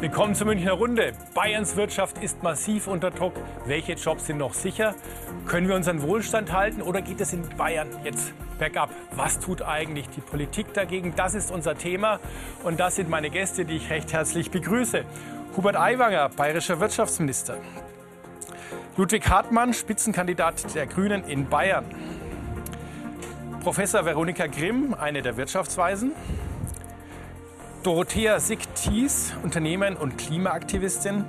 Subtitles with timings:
[0.00, 1.12] Willkommen zur Münchner Runde.
[1.34, 3.34] Bayerns Wirtschaft ist massiv unter Druck.
[3.64, 4.94] Welche Jobs sind noch sicher?
[5.46, 8.90] Können wir unseren Wohlstand halten oder geht es in Bayern jetzt bergab?
[9.12, 11.14] Was tut eigentlich die Politik dagegen?
[11.16, 12.20] Das ist unser Thema
[12.64, 15.04] und das sind meine Gäste, die ich recht herzlich begrüße.
[15.56, 17.56] Hubert Aiwanger, bayerischer Wirtschaftsminister.
[18.96, 21.84] Ludwig Hartmann, Spitzenkandidat der Grünen in Bayern.
[23.60, 26.12] Professor Veronika Grimm, eine der Wirtschaftsweisen.
[27.84, 31.26] Dorothea Sick-Thies, Unternehmerin und Klimaaktivistin.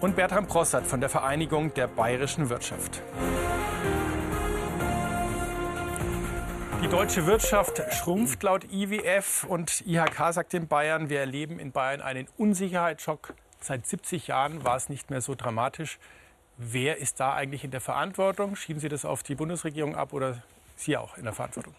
[0.00, 3.02] Und Bertram Prossert von der Vereinigung der bayerischen Wirtschaft.
[6.82, 12.00] Die deutsche Wirtschaft schrumpft laut IWF und IHK sagt in Bayern, wir erleben in Bayern
[12.00, 13.34] einen Unsicherheitsschock.
[13.60, 15.98] Seit 70 Jahren war es nicht mehr so dramatisch.
[16.56, 18.56] Wer ist da eigentlich in der Verantwortung?
[18.56, 20.42] Schieben Sie das auf die Bundesregierung ab oder
[20.76, 21.74] Sie auch in der Verantwortung?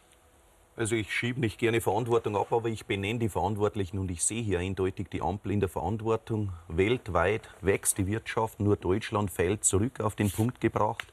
[0.77, 4.43] Also ich schiebe nicht gerne Verantwortung ab, aber ich benenne die Verantwortlichen und ich sehe
[4.43, 6.53] hier eindeutig die Ampel in der Verantwortung.
[6.67, 11.07] Weltweit wächst die Wirtschaft, nur Deutschland fällt zurück auf den Punkt gebracht.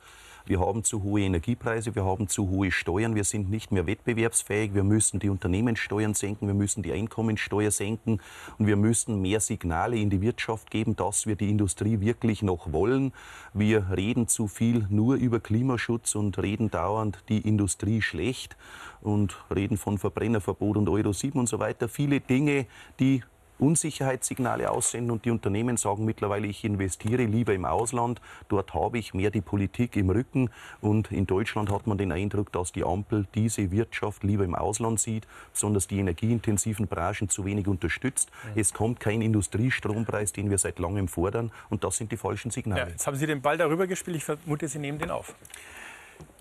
[0.46, 4.74] Wir haben zu hohe Energiepreise, wir haben zu hohe Steuern, wir sind nicht mehr wettbewerbsfähig,
[4.74, 8.20] wir müssen die Unternehmenssteuern senken, wir müssen die Einkommensteuer senken
[8.58, 12.72] und wir müssen mehr Signale in die Wirtschaft geben, dass wir die Industrie wirklich noch
[12.72, 13.12] wollen.
[13.54, 18.56] Wir reden zu viel nur über Klimaschutz und reden dauernd die Industrie schlecht
[19.00, 21.88] und reden von Verbrennerverbot und Euro 7 und so weiter.
[21.88, 22.66] Viele Dinge,
[23.00, 23.22] die
[23.58, 29.14] Unsicherheitssignale aussenden und die Unternehmen sagen mittlerweile, ich investiere lieber im Ausland, dort habe ich
[29.14, 33.26] mehr die Politik im Rücken und in Deutschland hat man den Eindruck, dass die Ampel
[33.34, 38.30] diese Wirtschaft lieber im Ausland sieht, besonders die energieintensiven Branchen zu wenig unterstützt.
[38.54, 42.82] Es kommt kein Industriestrompreis, den wir seit langem fordern und das sind die falschen Signale.
[42.82, 45.34] Ja, jetzt haben Sie den Ball darüber gespielt, ich vermute, Sie nehmen den auf.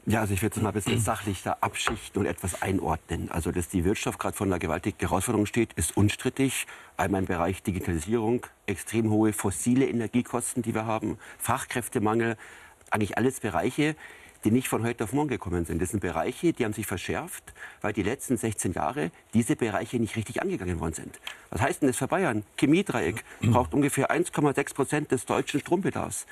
[0.05, 3.31] Ja, also ich würde es mal ein bisschen sachlicher abschichten und etwas einordnen.
[3.31, 6.67] Also, dass die Wirtschaft gerade vor einer gewaltigen Herausforderung steht, ist unstrittig.
[6.97, 12.35] Einmal im Bereich Digitalisierung, extrem hohe fossile Energiekosten, die wir haben, Fachkräftemangel,
[12.91, 13.95] eigentlich alles Bereiche,
[14.43, 15.81] die nicht von heute auf morgen gekommen sind.
[15.81, 20.17] Das sind Bereiche, die haben sich verschärft, weil die letzten 16 Jahre diese Bereiche nicht
[20.17, 21.19] richtig angegangen worden sind.
[21.49, 22.43] Was heißt denn das für Bayern?
[22.57, 26.25] Chemiedreieck braucht ungefähr 1,6 Prozent des deutschen Strombedarfs.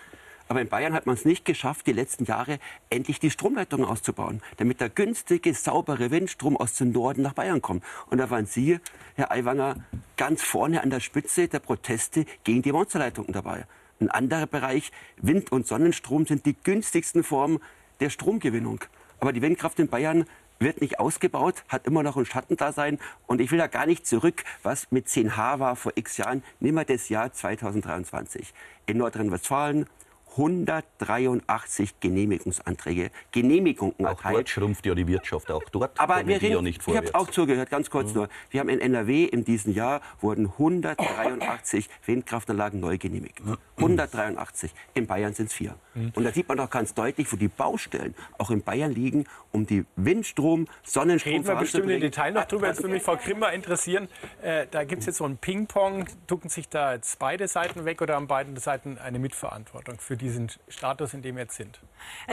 [0.52, 4.42] Aber in Bayern hat man es nicht geschafft, die letzten Jahre endlich die Stromleitungen auszubauen,
[4.58, 7.86] damit der günstige, saubere Windstrom aus dem Norden nach Bayern kommt.
[8.10, 8.78] Und da waren Sie,
[9.16, 9.78] Herr Aiwanger,
[10.18, 13.66] ganz vorne an der Spitze der Proteste gegen die Monsterleitungen dabei.
[14.02, 14.92] Ein anderer Bereich,
[15.22, 17.60] Wind- und Sonnenstrom sind die günstigsten Formen
[18.02, 18.82] der Stromgewinnung.
[19.22, 20.26] Aber die Windkraft in Bayern
[20.60, 23.00] wird nicht ausgebaut, hat immer noch ein Schattendasein.
[23.26, 26.44] Und ich will da gar nicht zurück, was mit 10H war vor x Jahren.
[26.60, 28.54] Nehmen wir das Jahr 2023.
[28.86, 29.88] In Nordrhein-Westfalen,
[30.32, 34.36] 183 Genehmigungsanträge, Genehmigungen auch erteilt.
[34.36, 37.10] Dort schrumpft ja die Wirtschaft, auch dort Aber wir reden, ja nicht vorwärts.
[37.10, 38.16] Ich habe auch zugehört, ganz kurz mhm.
[38.16, 38.30] nur.
[38.50, 43.42] Wir haben in NRW in diesem Jahr wurden 183 Windkraftanlagen neu genehmigt.
[43.78, 44.72] 183.
[44.94, 45.76] In Bayern sind es vier.
[45.94, 46.14] Mhm.
[46.16, 49.66] Und da sieht man doch ganz deutlich, wo die Baustellen auch in Bayern liegen, um
[49.66, 52.68] die Windstrom, Sonnenstrom Reden wir bestimmt im Detail noch drüber.
[52.68, 54.08] Jetzt würde mich Frau Grimmer interessieren.
[54.42, 56.06] Äh, da gibt es jetzt so ein Ping-Pong.
[56.28, 60.52] Ducken sich da jetzt beide Seiten weg oder haben beide Seiten eine Mitverantwortung für diesen
[60.68, 61.80] Status, in dem wir jetzt sind?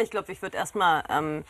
[0.01, 1.45] Ich glaube, ich würde erstmal ähm,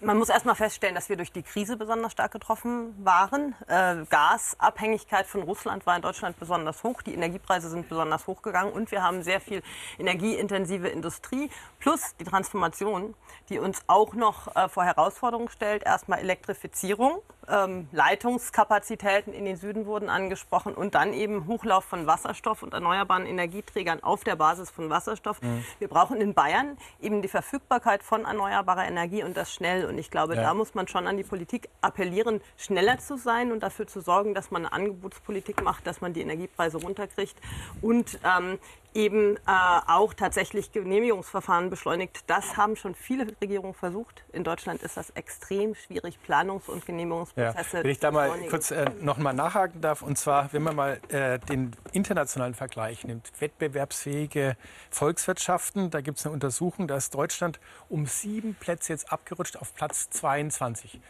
[0.00, 3.54] man muss erstmal feststellen, dass wir durch die Krise besonders stark getroffen waren.
[3.66, 7.02] Äh, Gasabhängigkeit von Russland war in Deutschland besonders hoch.
[7.02, 9.62] Die Energiepreise sind besonders hoch gegangen und wir haben sehr viel
[9.98, 13.14] energieintensive Industrie plus die Transformation,
[13.48, 15.82] die uns auch noch äh, vor Herausforderungen stellt.
[15.84, 22.62] Erstmal Elektrifizierung, ähm, Leitungskapazitäten in den Süden wurden angesprochen und dann eben Hochlauf von Wasserstoff
[22.62, 25.40] und erneuerbaren Energieträgern auf der Basis von Wasserstoff.
[25.42, 25.64] Mhm.
[25.78, 29.86] Wir brauchen in Bayern eben die Verfügbarkeit von erneuerbarer Energie und das schnell.
[29.86, 30.42] Und ich glaube, ja.
[30.42, 34.34] da muss man schon an die Politik appellieren, schneller zu sein und dafür zu sorgen,
[34.34, 37.36] dass man eine Angebotspolitik macht, dass man die Energiepreise runterkriegt
[37.80, 38.58] und ähm,
[38.94, 39.40] eben äh,
[39.86, 42.24] auch tatsächlich Genehmigungsverfahren beschleunigt.
[42.26, 44.24] Das haben schon viele Regierungen versucht.
[44.32, 47.78] In Deutschland ist das extrem schwierig, Planungs- und Genehmigungsprozesse.
[47.78, 50.76] Ja, wenn ich da mal kurz äh, noch mal nachhaken darf, und zwar, wenn man
[50.76, 54.56] mal äh, den internationalen Vergleich nimmt, wettbewerbsfähige
[54.90, 59.74] Volkswirtschaften, da gibt es eine Untersuchung, da ist Deutschland um sieben Plätze jetzt abgerutscht auf
[59.74, 61.00] Platz 22.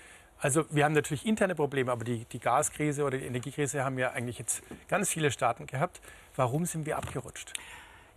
[0.43, 4.11] Also wir haben natürlich interne Probleme, aber die, die Gaskrise oder die Energiekrise haben ja
[4.11, 6.01] eigentlich jetzt ganz viele Staaten gehabt.
[6.35, 7.53] Warum sind wir abgerutscht?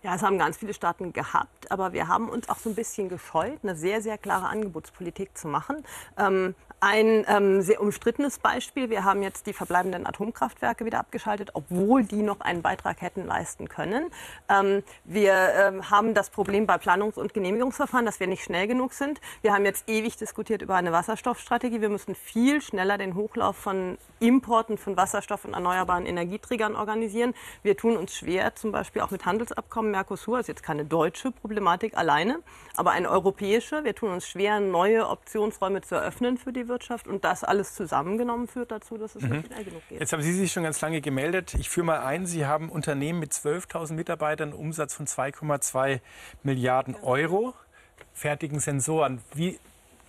[0.01, 3.09] Ja, es haben ganz viele Staaten gehabt, aber wir haben uns auch so ein bisschen
[3.09, 5.83] gescheut, eine sehr, sehr klare Angebotspolitik zu machen.
[6.17, 6.55] Ähm,
[6.85, 8.91] ein ähm, sehr umstrittenes Beispiel.
[8.91, 13.67] Wir haben jetzt die verbleibenden Atomkraftwerke wieder abgeschaltet, obwohl die noch einen Beitrag hätten leisten
[13.67, 14.11] können.
[14.49, 18.93] Ähm, wir ähm, haben das Problem bei Planungs- und Genehmigungsverfahren, dass wir nicht schnell genug
[18.93, 19.19] sind.
[19.41, 21.81] Wir haben jetzt ewig diskutiert über eine Wasserstoffstrategie.
[21.81, 27.33] Wir müssen viel schneller den Hochlauf von Importen von Wasserstoff und erneuerbaren Energieträgern organisieren.
[27.63, 31.97] Wir tun uns schwer, zum Beispiel auch mit Handelsabkommen Mercosur, ist jetzt keine deutsche Problematik
[31.97, 32.41] alleine,
[32.75, 33.83] aber eine europäische.
[33.83, 36.74] Wir tun uns schwer, neue Optionsräume zu eröffnen für die Wirtschaft.
[37.07, 39.37] Und das alles zusammengenommen führt dazu, dass es mhm.
[39.37, 39.99] nicht schnell genug geht.
[39.99, 41.55] Jetzt haben Sie sich schon ganz lange gemeldet.
[41.59, 45.99] Ich führe mal ein, Sie haben Unternehmen mit 12.000 Mitarbeitern, Umsatz von 2,2
[46.43, 47.53] Milliarden Euro,
[48.13, 49.21] fertigen Sensoren.
[49.33, 49.59] Wie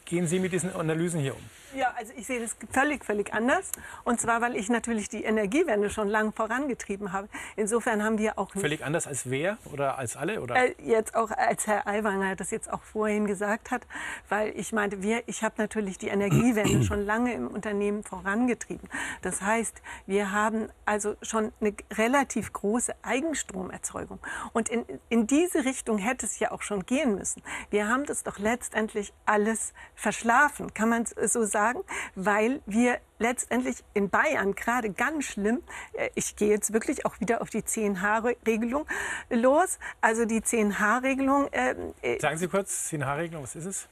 [0.04, 1.42] gehen Sie mit diesen Analysen hier um?
[1.76, 3.70] Ja, also ich sehe das völlig, völlig anders.
[4.02, 7.28] Und zwar, weil ich natürlich die Energiewende schon lange vorangetrieben habe.
[7.54, 8.50] Insofern haben wir auch...
[8.50, 10.40] Völlig anders als wer oder als alle?
[10.40, 10.56] Oder?
[10.56, 13.86] Äh, jetzt auch als Herr Aiwanger das jetzt auch vorhin gesagt hat.
[14.30, 18.88] Weil ich meinte, wir, ich habe natürlich die Energiewende schon lange im Unternehmen vorangetrieben.
[19.20, 24.18] Das heißt, wir haben also schon eine relativ große Eigenstromerzeugung.
[24.54, 27.42] Und in, in diese Richtung hätte es ja auch schon gehen müssen.
[27.68, 30.72] Wir haben das doch letztendlich alles verschlafen.
[30.72, 31.65] Kann man so sagen?
[31.66, 31.80] Sagen,
[32.14, 35.62] weil wir letztendlich in Bayern gerade ganz schlimm,
[35.94, 38.86] äh, ich gehe jetzt wirklich auch wieder auf die 10H-Regelung
[39.30, 41.48] los, also die 10H-Regelung.
[41.52, 43.88] Ähm, äh, sagen Sie kurz, 10H-Regelung, was ist es?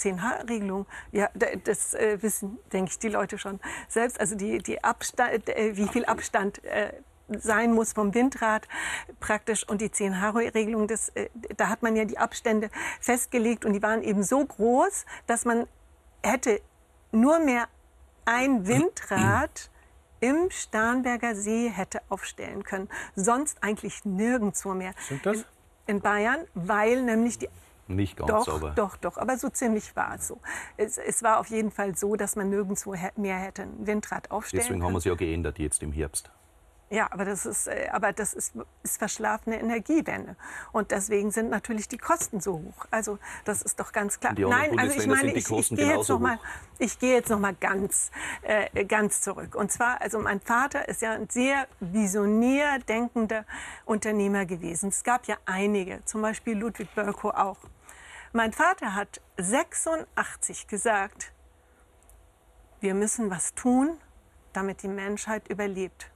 [0.00, 1.28] 10H-Regelung, ja,
[1.64, 4.18] das äh, wissen, denke ich, die Leute schon selbst.
[4.18, 6.92] Also die, die Abstand, äh, wie viel Abstand äh,
[7.28, 8.68] sein muss vom Windrad
[9.20, 12.70] praktisch und die 10H-Regelung, äh, da hat man ja die Abstände
[13.00, 15.66] festgelegt und die waren eben so groß, dass man
[16.22, 16.60] hätte
[17.12, 17.68] nur mehr
[18.24, 19.70] ein Windrad
[20.20, 22.88] im Starnberger See hätte aufstellen können.
[23.16, 24.92] Sonst eigentlich nirgendwo mehr.
[25.04, 25.36] Stimmt das?
[25.38, 25.44] In,
[25.86, 27.48] in Bayern, weil nämlich die
[27.88, 28.70] nicht ganz doch, sauber.
[28.70, 30.38] Doch, doch, aber so ziemlich war es so.
[30.76, 34.62] Es, es, war auf jeden Fall so, dass man nirgendwo mehr hätte ein Windrad aufstellen
[34.62, 34.86] Deswegen können.
[34.86, 36.30] haben wir es ja geändert jetzt im Herbst.
[36.92, 38.52] Ja, aber das ist, äh, aber das ist,
[38.82, 40.36] ist verschlafene Energiewende.
[40.72, 42.84] Und deswegen sind natürlich die Kosten so hoch.
[42.90, 44.34] Also das ist doch ganz klar.
[44.36, 46.38] Nein, also ich meine, ich, ich gehe jetzt noch mal,
[46.78, 48.10] ich gehe jetzt noch mal ganz,
[48.42, 49.54] äh, ganz zurück.
[49.54, 53.46] Und zwar, also mein Vater ist ja ein sehr visionär denkender
[53.86, 54.90] Unternehmer gewesen.
[54.90, 57.58] Es gab ja einige, zum Beispiel Ludwig Bölkow auch.
[58.34, 61.32] Mein Vater hat 86 gesagt,
[62.80, 63.96] wir müssen was tun,
[64.52, 66.11] damit die Menschheit überlebt.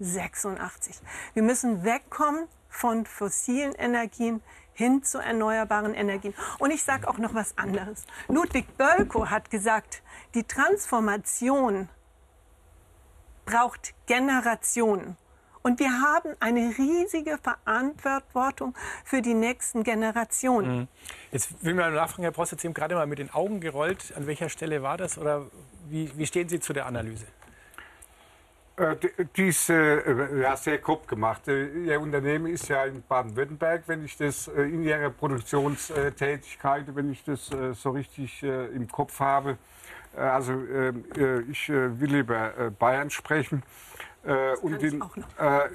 [0.00, 1.00] 86.
[1.34, 4.42] Wir müssen wegkommen von fossilen Energien
[4.74, 6.34] hin zu erneuerbaren Energien.
[6.58, 8.04] Und ich sage auch noch was anderes.
[8.28, 10.02] Ludwig Bölkow hat gesagt,
[10.34, 11.88] die Transformation
[13.46, 15.16] braucht Generationen.
[15.62, 20.80] Und wir haben eine riesige Verantwortung für die nächsten Generationen.
[20.80, 20.88] Mhm.
[21.32, 24.12] Jetzt will ich mal nachfragen, Herr Prost, Sie haben gerade mal mit den Augen gerollt.
[24.14, 25.46] An welcher Stelle war das oder
[25.88, 27.26] wie, wie stehen Sie zu der Analyse?
[28.76, 28.96] Äh,
[29.34, 31.48] die ist äh, ja, sehr grob gemacht.
[31.48, 37.24] Äh, Ihr Unternehmen ist ja in Baden-Württemberg, wenn ich das in Ihrer Produktionstätigkeit, wenn ich
[37.24, 39.56] das so richtig im Kopf habe.
[40.14, 40.62] Also
[41.50, 43.62] ich will über Bayern sprechen.
[44.62, 45.02] Und in,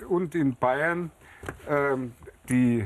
[0.07, 1.11] und in Bayern
[1.69, 2.13] ähm,
[2.49, 2.85] die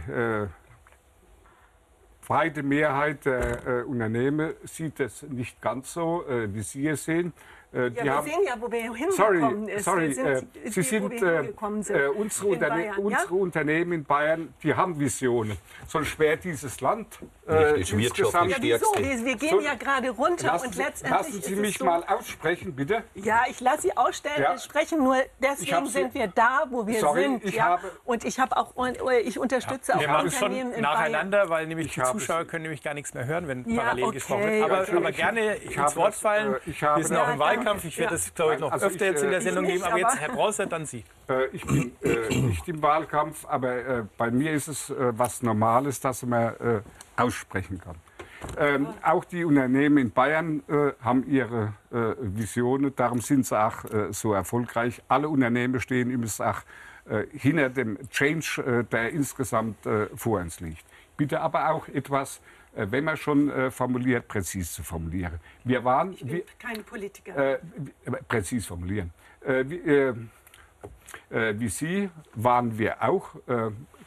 [2.28, 7.34] breite Mehrheit der Unternehmen sieht das nicht ganz so, wie Sie es sehen.
[7.76, 11.12] Äh, ja, wir haben, sehen ja, wo wir hingekommen sorry, sorry, sind, äh, Sie sind,
[11.12, 11.44] äh,
[11.82, 13.42] sind äh, unsere, Unterne Bayern, unsere ja?
[13.42, 15.58] Unternehmen in Bayern, die haben Visionen.
[15.86, 18.52] Sonst wäre dieses Land äh, Nicht insgesamt...
[18.52, 18.86] Ja, wieso?
[18.98, 22.02] Wir, wir gehen so, ja gerade runter lassen, und letztendlich Lassen Sie mich so, mal
[22.06, 23.04] aussprechen, bitte.
[23.14, 24.58] Ja, ich lasse Sie ausstellen, ja.
[24.58, 27.44] sprechen, nur deswegen sind wir da, wo wir sorry, sind.
[27.44, 27.66] Ich ja?
[27.66, 28.74] habe, und ich habe auch,
[29.22, 31.50] ich unterstütze ja, auch wir machen Unternehmen schon in nacheinander, Bayern.
[31.50, 34.90] weil nämlich die Zuschauer können nämlich gar nichts mehr hören, wenn parallel okay, gesprochen wird.
[34.92, 36.56] Aber, gerne ins Wort fallen.
[36.66, 37.65] wir sind auch im Wahlkampf.
[37.84, 39.84] Ich werde das glaube ich, noch also öfter ich, jetzt in der äh, Sendung geben.
[39.84, 41.04] Aber jetzt, Herr Brauser, dann Sie.
[41.28, 45.42] Äh, ich bin äh, nicht im Wahlkampf, aber äh, bei mir ist es äh, was
[45.42, 46.82] Normales, dass man äh,
[47.16, 47.96] aussprechen kann.
[48.58, 50.62] Ähm, auch die Unternehmen in Bayern
[51.02, 55.02] haben ihre Visionen, darum sind sie auch so erfolgreich.
[55.08, 56.62] Alle Unternehmen stehen übrigens auch
[57.32, 59.78] hinter dem Change, der insgesamt
[60.16, 60.86] vor uns liegt.
[61.18, 62.42] Bitte aber auch etwas äh,
[62.76, 65.40] wenn man schon äh, formuliert, präzise zu formulieren.
[65.64, 66.14] Wir waren.
[66.14, 67.54] Ich bin wir, keine Politiker.
[67.54, 67.60] Äh,
[68.28, 69.12] präzise formulieren.
[69.42, 70.14] Äh, wie, äh,
[71.30, 73.30] äh, wie, Sie waren wir auch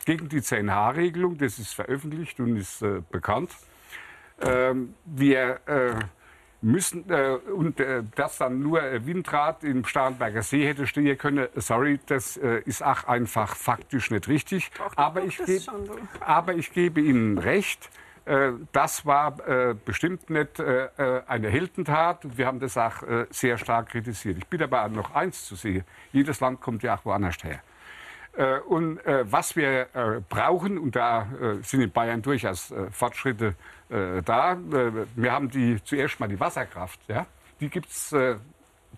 [0.05, 1.39] gegen die 10H-Regelung.
[1.39, 3.51] Das ist veröffentlicht und ist bekannt.
[4.41, 5.61] Ähm, wir
[6.61, 11.49] müssen äh, und äh, das dann nur Windrad im Starnberger See hätte stehen können.
[11.55, 14.71] Sorry, das äh, ist auch einfach faktisch nicht richtig.
[14.77, 15.73] Doch, aber, ich so.
[16.21, 18.08] aber ich gebe Ihnen recht Äh,
[18.73, 20.89] das war äh, bestimmt nicht äh,
[21.27, 22.37] eine Heldentat.
[22.37, 22.97] Wir haben das auch
[23.31, 24.39] sehr stark kritisiert.
[24.39, 25.85] Ich bin aber noch eins zu sehen.
[26.13, 27.61] Jedes Land kommt ja auch woanders her.
[28.67, 31.27] Und was wir brauchen, und da
[31.63, 33.55] sind in Bayern durchaus Fortschritte
[33.89, 34.57] da,
[35.17, 37.01] wir haben die, zuerst mal die Wasserkraft.
[37.09, 37.27] Ja?
[37.61, 38.15] Die, gibt's,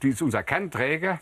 [0.02, 1.20] die ist unser Kernträger.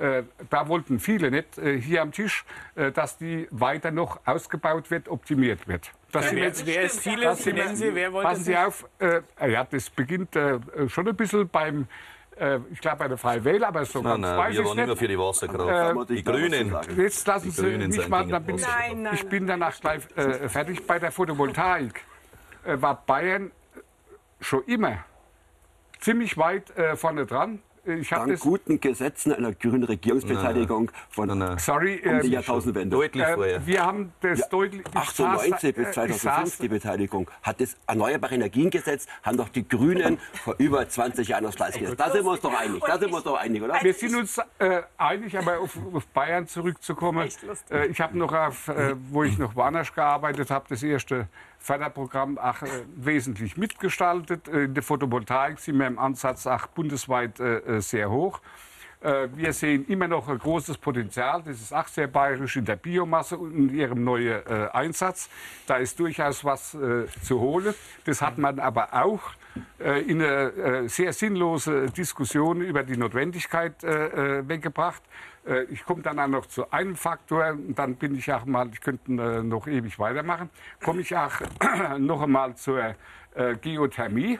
[0.00, 4.90] Äh, da wollten viele nicht äh, hier am Tisch, äh, dass die weiter noch ausgebaut
[4.90, 5.90] wird, optimiert wird.
[6.10, 7.24] Das ja, wer, jetzt, wer ist viele?
[7.24, 11.16] Das sind, Sie, wer wollte Passen Sie auf, äh, ja, das beginnt äh, schon ein
[11.16, 11.86] bisschen beim
[12.70, 14.96] ich glaube bei der Freien Wähler, aber so nein, ganz nein, weiß wir waren immer
[14.96, 16.10] für die Wasserkraft.
[16.10, 16.74] Äh, die Grünen.
[16.96, 20.86] Jetzt lassen Sie mich mal, dann bin nein, nein, ich bin danach gleich äh, fertig.
[20.86, 22.02] Bei der Photovoltaik
[22.64, 23.50] äh, war Bayern
[24.40, 25.04] schon immer
[25.98, 27.60] ziemlich weit vorne dran
[27.94, 32.96] ich Dank guten Gesetzen einer grünen Regierungsbeteiligung von nein, Sorry, um die Jahrtausendwende.
[32.96, 33.66] Deutlich äh, vorher.
[33.66, 34.86] Wir haben das ja, deutlich...
[34.86, 37.30] 1890 bis 2005 die Beteiligung.
[37.42, 42.00] Hat das Erneuerbare Energiengesetz, haben doch die Grünen vor über 20 Jahren aufs Gleis gesetzt.
[42.00, 42.82] Da sind wir uns doch einig.
[42.86, 43.78] Da sind wir uns doch einig, oder?
[43.82, 47.28] Wir sind uns äh, einig, aber auf, auf, Bayern zurückzukommen.
[47.70, 51.28] Äh, ich habe noch, auf, äh, wo ich noch woanders gearbeitet habe, das erste
[51.60, 54.48] Förderprogramm auch äh, wesentlich mitgestaltet.
[54.48, 58.40] Äh, in der Photovoltaik sind wir im Ansatz auch bundesweit äh, äh sehr hoch.
[59.02, 61.42] Äh, wir sehen immer noch ein großes Potenzial.
[61.44, 65.28] Das ist auch sehr bayerisch in der Biomasse und in ihrem neuen äh, Einsatz.
[65.66, 66.76] Da ist durchaus was
[67.22, 67.74] zu holen.
[68.04, 69.20] Das hat man aber auch
[69.78, 75.02] in eine sehr sinnlose Diskussion über die Notwendigkeit weggebracht.
[75.46, 78.68] Äh, ich komme dann auch noch zu einem Faktor, und dann bin ich auch mal,
[78.72, 80.50] ich könnte äh, noch ewig weitermachen,
[80.82, 81.32] komme ich auch
[81.98, 82.94] noch einmal zur
[83.34, 84.38] äh, Geothermie.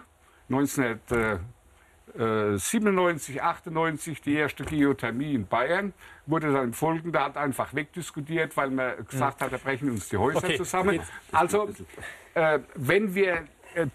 [0.48, 5.92] 1997, 98 die erste Geothermie in Bayern
[6.26, 10.16] wurde dann im Folgenden hat einfach wegdiskutiert, weil man gesagt hat, da brechen uns die
[10.16, 10.56] Häuser okay.
[10.56, 10.98] zusammen.
[11.30, 11.68] Also
[12.74, 13.44] wenn wir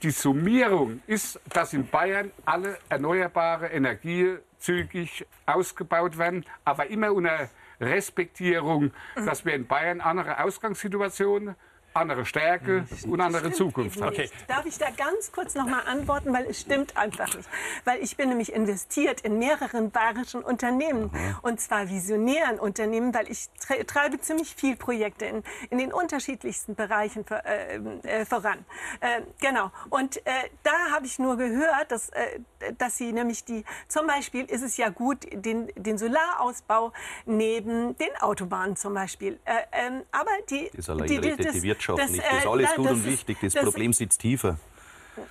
[0.01, 7.50] die Summierung ist, dass in Bayern alle erneuerbare Energie zügig ausgebaut werden, aber immer unter
[7.79, 11.55] Respektierung, dass wir in Bayern andere Ausgangssituationen
[11.95, 13.11] andere Stärke hm.
[13.11, 14.13] und andere Zukunft hat.
[14.13, 14.29] Okay.
[14.47, 17.49] Darf ich da ganz kurz noch mal antworten, weil es stimmt einfach nicht.
[17.85, 21.35] Weil ich bin nämlich investiert in mehreren bayerischen Unternehmen mhm.
[21.41, 23.49] und zwar visionären Unternehmen, weil ich
[23.87, 28.65] treibe ziemlich viel Projekte in, in den unterschiedlichsten Bereichen für, äh, äh, voran.
[28.99, 29.71] Äh, genau.
[29.89, 30.31] Und äh,
[30.63, 32.39] da habe ich nur gehört, dass, äh,
[32.77, 36.91] dass sie nämlich die, zum Beispiel ist es ja gut, den, den Solarausbau
[37.25, 39.39] neben den Autobahnen zum Beispiel.
[39.45, 40.69] Äh, ähm, aber die,
[41.07, 42.21] die, die, das, wirtschaftlich.
[42.21, 43.37] Das, äh, das ist alles gut das und wichtig.
[43.41, 44.57] Das, das Problem sitzt tiefer.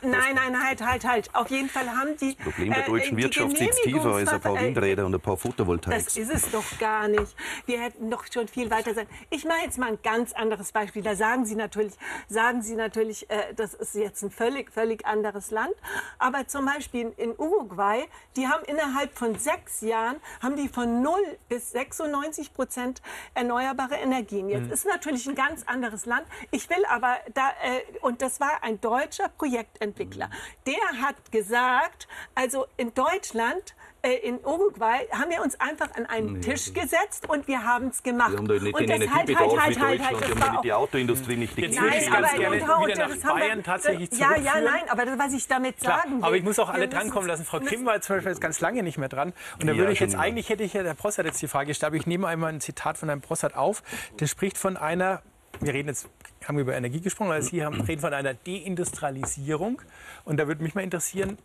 [0.02, 1.34] Nein, nein, halt, halt, halt.
[1.34, 2.36] Auf jeden Fall haben die.
[2.36, 5.20] Das Problem der äh, deutschen äh, Wirtschaft sitzt tiefer als ein paar Windräder und ein
[5.20, 5.94] paar Photovoltaik.
[5.94, 7.34] Das ist es doch gar nicht.
[7.66, 9.06] Wir hätten doch schon viel weiter sein.
[9.30, 11.02] Ich mache jetzt mal ein ganz anderes Beispiel.
[11.02, 11.94] Da sagen Sie natürlich,
[12.28, 15.74] sagen Sie natürlich, äh, das ist jetzt ein völlig, völlig anderes Land.
[16.18, 18.04] Aber zum Beispiel in Uruguay,
[18.36, 21.14] die haben innerhalb von sechs Jahren haben die von 0
[21.48, 23.02] bis 96 Prozent
[23.34, 24.48] erneuerbare Energien.
[24.48, 24.72] Jetzt mhm.
[24.72, 26.26] ist natürlich ein ganz anderes Land.
[26.50, 30.30] Ich will aber da äh, und das war ein deutscher Projekt Produktentwickler.
[30.66, 36.42] Der hat gesagt, also in Deutschland äh, in Uruguay haben wir uns einfach an einen
[36.42, 38.32] Tisch gesetzt und wir haben es gemacht.
[38.32, 41.36] Wir haben da nicht und den Energiebedarf halt, halt, halt, halt, halt, haben die Autoindustrie
[41.36, 45.32] nicht Jetzt würde ich ganz gerne wieder nach Bayern tatsächlich Ja, ja, nein, aber was
[45.32, 46.24] ich damit sagen will...
[46.24, 47.44] Aber ich muss auch alle drankommen lassen.
[47.44, 49.32] Frau Kim war zum Beispiel jetzt ganz lange nicht mehr dran.
[49.58, 51.88] Und da würde ich jetzt, eigentlich hätte ich ja der Prossat jetzt die Frage gestellt,
[51.88, 53.82] aber ich nehme einmal ein Zitat von einem Prossat auf.
[54.20, 55.22] Der spricht von einer
[55.60, 56.08] wir reden jetzt,
[56.46, 59.80] haben über Energie gesprochen, also Sie haben, reden von einer Deindustrialisierung.
[60.24, 61.38] Und da würde mich mal interessieren,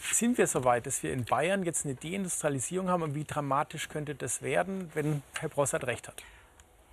[0.00, 3.88] sind wir so weit, dass wir in Bayern jetzt eine Deindustrialisierung haben und wie dramatisch
[3.88, 6.22] könnte das werden, wenn Herr Brossard recht hat?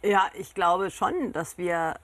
[0.05, 1.95] Ja, ich glaube schon, dass wir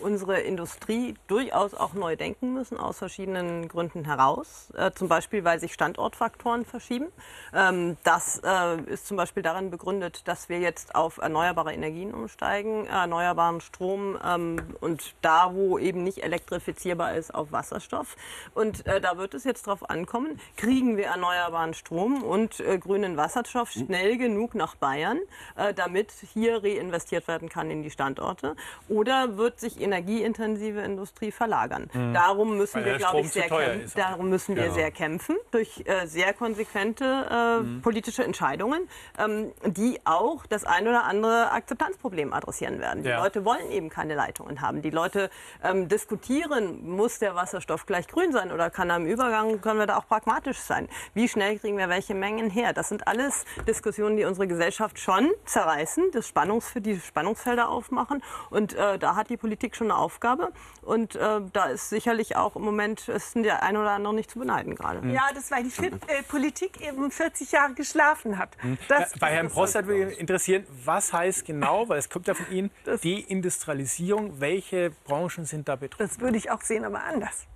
[0.00, 4.72] unsere Industrie durchaus auch neu denken müssen, aus verschiedenen Gründen heraus.
[4.74, 7.08] Äh, zum Beispiel, weil sich Standortfaktoren verschieben.
[7.52, 12.86] Ähm, das äh, ist zum Beispiel darin begründet, dass wir jetzt auf erneuerbare Energien umsteigen,
[12.86, 18.16] erneuerbaren Strom ähm, und da, wo eben nicht elektrifizierbar ist, auf Wasserstoff.
[18.54, 23.18] Und äh, da wird es jetzt darauf ankommen, kriegen wir erneuerbaren Strom und äh, grünen
[23.18, 25.18] Wasserstoff schnell genug nach Bayern,
[25.56, 28.56] äh, damit hier reinvestiert werden kann in die Standorte?
[28.88, 31.90] Oder wird sich energieintensive Industrie verlagern?
[31.92, 32.14] Mhm.
[32.14, 33.92] Darum müssen wir, glaube ich, sehr kämpfen.
[33.96, 34.74] Darum müssen wir genau.
[34.74, 37.82] sehr kämpfen durch äh, sehr konsequente äh, mhm.
[37.82, 38.88] politische Entscheidungen,
[39.18, 43.04] ähm, die auch das ein oder andere Akzeptanzproblem adressieren werden.
[43.04, 43.16] Ja.
[43.16, 44.82] Die Leute wollen eben keine Leitungen haben.
[44.82, 45.30] Die Leute
[45.62, 49.86] ähm, diskutieren, muss der Wasserstoff gleich grün sein oder kann er im Übergang, können wir
[49.86, 50.88] da auch pragmatisch sein?
[51.14, 52.72] Wie schnell kriegen wir welche Mengen her?
[52.72, 56.10] Das sind alles Diskussionen, die unsere Gesellschaft schon zerreißen.
[56.12, 58.22] Das Spannungs für die Spannungs Spannungsfelder aufmachen.
[58.50, 60.52] Und äh, da hat die Politik schon eine Aufgabe.
[60.82, 64.38] Und äh, da ist sicherlich auch im Moment, ist der ein oder andere nicht zu
[64.38, 65.06] beneiden gerade.
[65.08, 68.56] Ja, das weil die Fit äh, Politik eben 40 Jahre geschlafen hat.
[68.88, 72.50] Das, Bei Herrn Prostert würde mich interessieren, was heißt genau, weil es kommt ja von
[72.50, 74.40] Ihnen, Deindustrialisierung.
[74.40, 76.06] Welche Branchen sind da betroffen?
[76.06, 77.46] Das würde ich auch sehen, aber anders.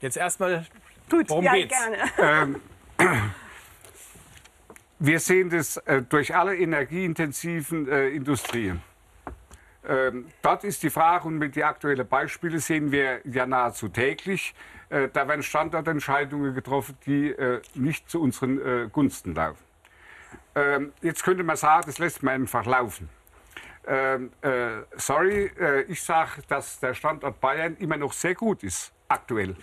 [0.00, 0.66] Jetzt erstmal,
[1.08, 1.74] Gut, worum ja, geht's?
[1.74, 2.60] gerne.
[5.06, 8.82] Wir sehen das äh, durch alle energieintensiven äh, Industrien.
[9.86, 14.54] Ähm, dort ist die Frage, und mit den aktuellen Beispielen sehen wir ja nahezu täglich,
[14.88, 19.62] äh, da werden Standortentscheidungen getroffen, die äh, nicht zu unseren äh, Gunsten laufen.
[20.54, 23.10] Ähm, jetzt könnte man sagen, das lässt man einfach laufen.
[23.86, 25.50] Ähm, äh, sorry,
[25.86, 29.54] ich sage, dass der Standort Bayern immer noch sehr gut ist, aktuell.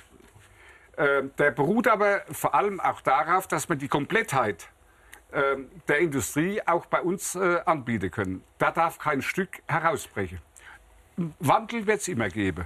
[1.00, 4.70] Ähm, der beruht aber vor allem auch darauf, dass man die Komplettheit
[5.88, 8.44] der Industrie auch bei uns äh, anbieten können.
[8.58, 10.40] Da darf kein Stück herausbrechen.
[11.40, 12.66] Wandel wird es immer geben.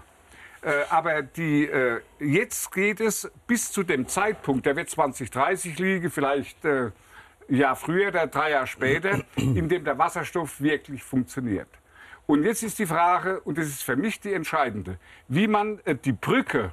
[0.65, 6.09] Äh, aber die, äh, jetzt geht es bis zu dem Zeitpunkt, der wird 2030 liegen,
[6.09, 6.91] vielleicht ein
[7.49, 11.69] Jahr früher oder drei Jahre später, in dem der Wasserstoff wirklich funktioniert.
[12.25, 16.13] Und jetzt ist die Frage, und das ist für mich die entscheidende, wie man die
[16.13, 16.71] Brücke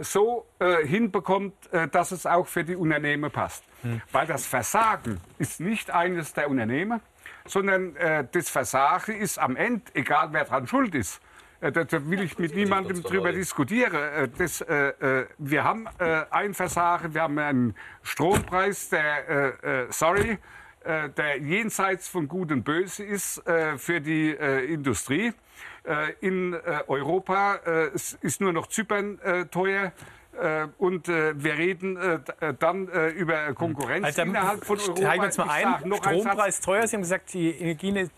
[0.00, 3.64] so äh, hinbekommt, äh, dass es auch für die Unternehmen passt.
[4.12, 7.00] Weil das Versagen ist nicht eines der Unternehmen,
[7.46, 11.20] sondern äh, das Versagen ist am Ende, egal wer dran schuld ist,
[11.60, 13.94] äh, da, da will ich mit niemandem drüber diskutieren.
[13.94, 19.28] Äh, das, äh, äh, wir haben äh, ein Versagen, wir haben einen Strompreis, der,
[19.62, 20.38] äh, äh, sorry,
[20.84, 25.32] äh, der jenseits von Gut und Böse ist äh, für die äh, Industrie.
[25.84, 29.18] Äh, in äh, Europa äh, ist nur noch Zypern
[29.50, 29.92] teuer.
[30.78, 31.98] Und wir reden
[32.58, 34.96] dann über Konkurrenz also, innerhalb von Europa.
[34.96, 35.88] steigen wir uns mal ein.
[35.88, 35.98] noch.
[35.98, 36.86] Strompreis teuer.
[36.86, 38.08] Sie haben gesagt, die Energie,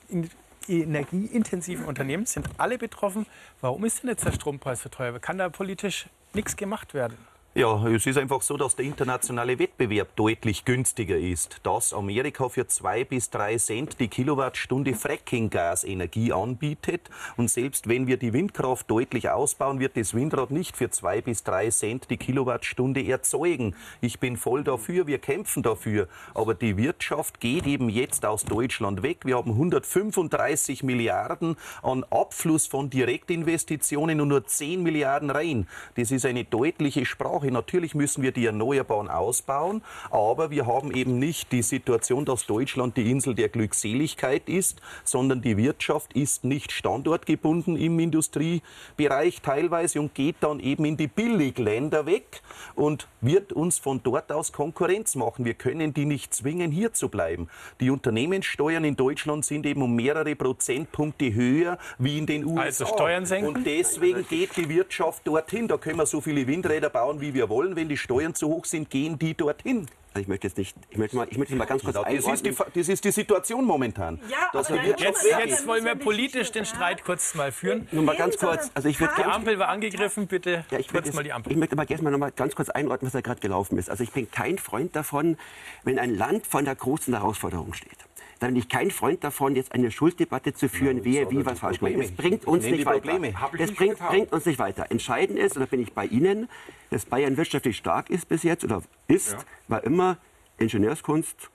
[0.69, 3.27] energieintensiven Unternehmen sind alle betroffen.
[3.61, 5.19] Warum ist denn jetzt der Strompreis so teuer?
[5.19, 7.19] Kann da politisch nichts gemacht werden?
[7.57, 11.61] Ja, es ist einfach so, dass der internationale Wettbewerb deutlich günstiger ist.
[11.63, 17.03] Dass Amerika für zwei bis drei Cent die Kilowattstunde Fracking-Gas-Energie anbietet.
[17.37, 21.45] Und selbst wenn wir die Windkraft deutlich ausbauen, wird das Windrad nicht für zwei bis
[21.45, 23.77] drei Cent die Kilowattstunde erzeugen.
[24.01, 26.09] Ich bin voll dafür, wir kämpfen dafür.
[26.35, 29.19] Aber die Wirtschaft geht eben jetzt aus Deutschland weg.
[29.27, 35.69] Wir haben 135 Milliarden an Abfluss von Direktinvestitionen und nur 10 Milliarden rein.
[35.95, 37.44] Das ist eine deutliche Sprache.
[37.51, 42.97] Natürlich müssen wir die Erneuerbaren ausbauen, aber wir haben eben nicht die Situation, dass Deutschland
[42.97, 50.15] die Insel der Glückseligkeit ist, sondern die Wirtschaft ist nicht standortgebunden im Industriebereich teilweise und
[50.15, 52.43] geht dann eben in die Billigländer weg
[52.75, 55.45] und wird uns von dort aus Konkurrenz machen.
[55.45, 57.49] Wir können die nicht zwingen, hier zu bleiben.
[57.81, 62.61] Die Unternehmenssteuern in Deutschland sind eben um mehrere Prozentpunkte höher wie in den USA.
[62.63, 63.49] Also Steuern senken?
[63.49, 65.69] Und deswegen geht die Wirtschaft dorthin.
[65.69, 67.77] Da können wir so viele Windräder bauen, wie wir wollen.
[67.77, 69.87] Wenn die Steuern zu hoch sind, gehen die dorthin.
[70.15, 72.25] Also ich möchte jetzt nicht, ich möchte mal, ich möchte mal ganz kurz Ja, das,
[72.25, 74.21] ist die, das ist die Situation momentan.
[74.31, 77.89] Ja, dass aber Jetzt, jetzt wollen wir politisch den Streit kurz mal führen.
[77.91, 81.07] Nur mal ganz kurz, also ich würde Die Ampel war angegriffen, bitte Ja, ich, kurz
[81.07, 81.53] möchte mal die jetzt- Ampel.
[81.53, 83.91] ich möchte aber erstmal noch mal ganz kurz einordnen, was da gerade gelaufen ist.
[83.91, 85.37] Also ich bin kein Freund davon,
[85.83, 87.99] wenn ein Land vor einer großen Herausforderung steht.
[88.45, 91.61] Dann bin ich kein Freund davon, jetzt eine Schulddebatte zu führen, wer aber wie was
[91.61, 91.95] falsch gemacht.
[91.99, 93.19] Das bringt uns nicht weiter.
[93.57, 94.91] Das bringt, bringt uns nicht weiter.
[94.91, 96.51] Entscheidend ist, und da bin ich bei Ihnen,
[96.91, 99.39] dass Bayern wirtschaftlich stark ist bis jetzt oder ist, Ja.
[99.69, 100.19] war immer
[100.59, 101.49] Ingenieurskunst,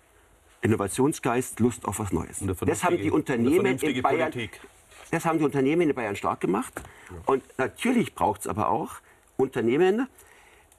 [0.64, 2.44] Innovationsgeist, Lust auf was Neues.
[2.62, 4.60] Das haben die Unternehmen in Bayern Politik.
[5.12, 6.74] das haben die Unternehmen in Bayern stark gemacht.
[7.28, 8.96] Und natürlich braucht es aber auch
[9.38, 10.08] Unternehmen,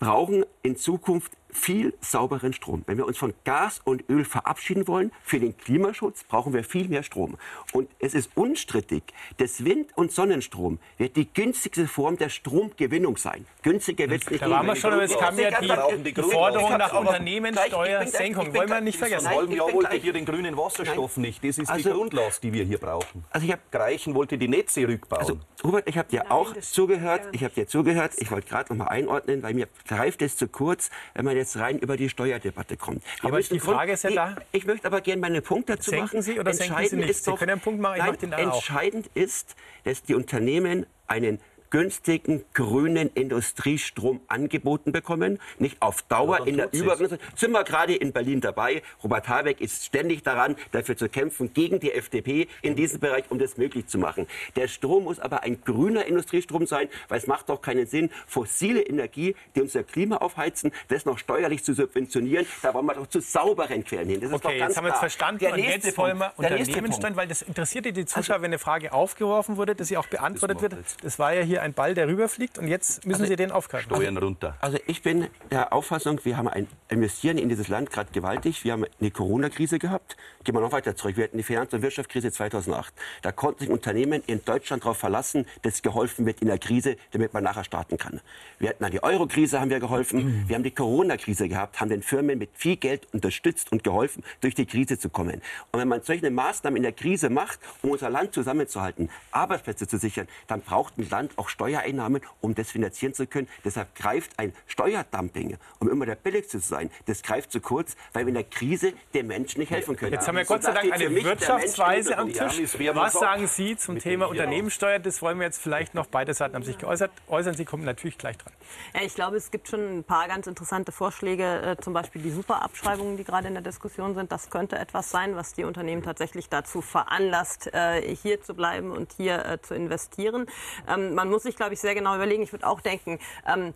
[0.00, 2.82] brauchen in Zukunft viel sauberen Strom.
[2.86, 6.88] Wenn wir uns von Gas und Öl verabschieden wollen, für den Klimaschutz brauchen wir viel
[6.88, 7.36] mehr Strom.
[7.72, 9.02] Und es ist unstrittig,
[9.38, 13.46] dass Wind- und Sonnenstrom wird die günstigste Form der Stromgewinnung sein.
[13.62, 16.22] Günstiger wird es nicht Da waren wir schon, aber es kam ja die, die die
[16.22, 18.54] Forderung nach Unternehmenssteuersenkung.
[18.54, 19.24] Wollen wir nicht vergessen.
[19.24, 21.42] Nein, Wollen ja bin wollte gleich- hier den grünen Wasserstoff nicht.
[21.44, 23.24] Das ist die Also- Grundlast, die wir hier brauchen.
[23.30, 25.20] Also ich hab- Greichen wollte die Netze rückbauen.
[25.20, 27.22] Also, Hubert, ich habe dir auch das zugehört.
[27.32, 28.12] Ich habe dir zugehört.
[28.16, 31.56] Ich wollte gerade noch mal einordnen, weil mir greift es zu kurz, wenn man jetzt
[31.56, 33.02] rein über die Steuerdebatte kommt.
[33.20, 36.04] Wir Aber die Frage ist ja da- Ich möchte aber gerne meinen Punkt dazu Senken
[36.06, 36.22] machen.
[36.22, 37.10] Sie oder senken Sie Entscheidend nicht?
[37.10, 38.54] ist Sie doch- können einen Punkt machen, ich Nein, mach den dann auch.
[38.56, 45.38] Entscheidend ist, dass die Unternehmen einen günstigen grünen Industriestrom angeboten bekommen.
[45.58, 46.72] Nicht auf Dauer Ja, in der.
[46.72, 47.18] Übergangsphase.
[47.36, 48.82] Sind wir gerade in Berlin dabei.
[49.02, 53.38] Robert Habeck ist ständig daran, dafür zu kämpfen, gegen die FDP in diesem Bereich, um
[53.38, 54.26] das möglich zu machen.
[54.56, 58.82] Der Strom muss aber ein grüner Industriestrom sein, weil es macht doch keinen Sinn, fossile
[58.82, 62.46] Energie, die unser Klima aufheizen, das noch steuerlich zu subventionieren.
[62.62, 64.20] Da wollen wir doch zu sauberen Quellen hin.
[64.20, 65.40] Das ist Okay, jetzt haben wir es verstanden.
[65.40, 67.16] Der und jetzt wollen wir Unternehmensstand, Punkt.
[67.16, 70.74] weil das interessierte die Zuschauer, wenn eine Frage aufgeworfen wurde, dass sie auch beantwortet wird.
[71.02, 73.94] Das war ja hier ein Ball, der rüberfliegt und jetzt müssen Sie den aufgreifen.
[73.94, 74.56] Steuern runter.
[74.60, 78.64] Also ich bin der Auffassung, wir haben ein Investieren in dieses Land gerade gewaltig.
[78.64, 80.16] Wir haben eine Corona-Krise gehabt.
[80.44, 81.16] Gehen wir noch weiter zurück.
[81.16, 82.94] Wir hatten die Finanz- und Wirtschaftskrise 2008.
[83.22, 87.34] Da konnten sich Unternehmen in Deutschland darauf verlassen, dass geholfen wird in der Krise, damit
[87.34, 88.20] man nachher starten kann.
[88.58, 90.48] Wir hatten dann die Euro-Krise, haben wir geholfen.
[90.48, 94.54] Wir haben die Corona-Krise gehabt, haben den Firmen mit viel Geld unterstützt und geholfen, durch
[94.54, 95.42] die Krise zu kommen.
[95.72, 99.98] Und wenn man solche Maßnahmen in der Krise macht, um unser Land zusammenzuhalten, Arbeitsplätze zu
[99.98, 103.48] sichern, dann braucht ein Land auch Steuereinnahmen, um das finanzieren zu können.
[103.64, 108.24] Deshalb greift ein Steuerdumping, um immer der Billigste zu sein, das greift zu kurz, weil
[108.24, 110.12] wir in der Krise den Menschen nicht helfen können.
[110.12, 112.62] Jetzt haben wir Gott sei Dank eine Wirtschaftsweise am Tisch.
[112.94, 114.98] Was sagen Sie zum Thema Unternehmenssteuer?
[114.98, 116.06] Das wollen wir jetzt vielleicht noch.
[116.06, 117.10] Beide Seiten haben sich geäußert.
[117.28, 118.52] Äußern Sie kommen natürlich gleich dran.
[118.94, 122.30] Ja, ich glaube, es gibt schon ein paar ganz interessante Vorschläge, äh, zum Beispiel die
[122.30, 124.30] Superabschreibungen, die gerade in der Diskussion sind.
[124.32, 129.12] Das könnte etwas sein, was die Unternehmen tatsächlich dazu veranlasst, äh, hier zu bleiben und
[129.16, 130.46] hier äh, zu investieren.
[130.88, 132.42] Ähm, man muss sich, glaube ich, sehr genau überlegen.
[132.42, 133.74] Ich würde auch denken, ähm,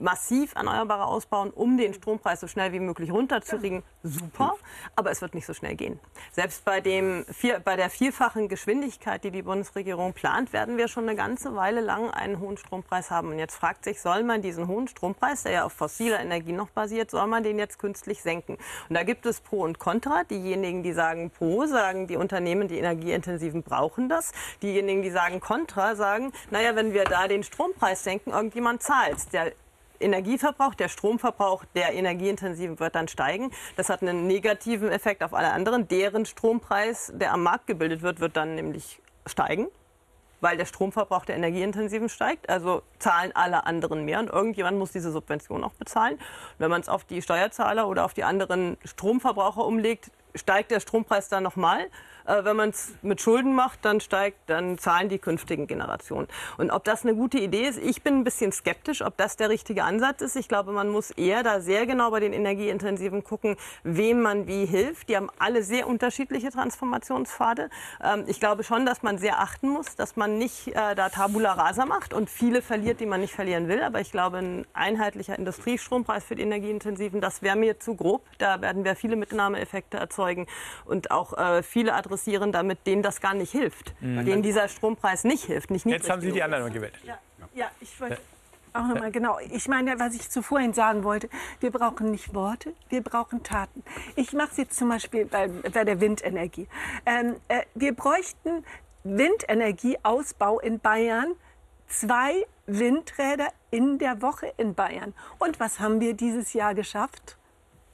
[0.00, 4.56] massiv Erneuerbare ausbauen, um den Strompreis so schnell wie möglich runterzukriegen, super,
[4.96, 6.00] aber es wird nicht so schnell gehen.
[6.32, 7.24] Selbst bei, dem,
[7.64, 12.10] bei der vierfachen Geschwindigkeit, die die Bundesregierung plant, werden wir schon eine ganze Weile lang
[12.10, 13.28] einen hohen Strompreis haben.
[13.28, 16.70] Und jetzt fragt sich, soll man diesen hohen Strompreis, der ja auf fossiler Energie noch
[16.70, 18.58] basiert, soll man den jetzt künstlich senken?
[18.88, 20.24] Und da gibt es Pro und Contra.
[20.24, 24.32] Diejenigen, die sagen Pro, sagen, die Unternehmen, die energieintensiven brauchen das.
[24.62, 29.52] Diejenigen, die sagen Contra, sagen, naja, wenn wir da den Strompreis senken, irgendjemand zahlt Der
[30.00, 33.50] Energieverbrauch, der Stromverbrauch der Energieintensiven wird dann steigen.
[33.76, 35.88] Das hat einen negativen Effekt auf alle anderen.
[35.88, 39.68] Deren Strompreis, der am Markt gebildet wird, wird dann nämlich steigen
[40.40, 42.48] weil der Stromverbrauch der Energieintensiven steigt.
[42.48, 46.14] Also zahlen alle anderen mehr und irgendjemand muss diese Subvention auch bezahlen.
[46.14, 46.20] Und
[46.58, 51.28] wenn man es auf die Steuerzahler oder auf die anderen Stromverbraucher umlegt, steigt der Strompreis
[51.28, 51.88] dann nochmal.
[52.30, 56.28] Äh, wenn man es mit Schulden macht, dann steigt, dann zahlen die künftigen Generationen.
[56.58, 59.48] Und ob das eine gute Idee ist, ich bin ein bisschen skeptisch, ob das der
[59.48, 60.36] richtige Ansatz ist.
[60.36, 64.66] Ich glaube, man muss eher da sehr genau bei den Energieintensiven gucken, wem man wie
[64.66, 65.08] hilft.
[65.08, 67.70] Die haben alle sehr unterschiedliche Transformationspfade.
[68.02, 71.52] Ähm, ich glaube schon, dass man sehr achten muss, dass man nicht äh, da Tabula
[71.52, 73.82] rasa macht und viele verliert, die man nicht verlieren will.
[73.82, 78.22] Aber ich glaube, ein einheitlicher Industriestrompreis für die Energieintensiven, das wäre mir zu grob.
[78.38, 80.46] Da werden wir viele Mitnahmeeffekte erzeugen
[80.84, 85.44] und auch äh, viele adressieren damit, denen das gar nicht hilft, denen dieser Strompreis nicht
[85.44, 85.70] hilft.
[85.70, 86.94] Nicht Jetzt haben Sie die anderen gewählt.
[87.04, 87.18] Ja,
[87.54, 88.18] ja ich wollte
[88.72, 89.38] auch nochmal genau.
[89.50, 91.28] Ich meine, was ich zuvor sagen wollte,
[91.60, 93.82] wir brauchen nicht Worte, wir brauchen Taten.
[94.14, 96.68] Ich mache es jetzt zum Beispiel bei, bei der Windenergie.
[97.04, 98.64] Ähm, äh, wir bräuchten
[99.02, 101.34] Windenergieausbau in Bayern.
[101.88, 105.12] Zwei Windräder in der Woche in Bayern.
[105.40, 107.36] Und was haben wir dieses Jahr geschafft?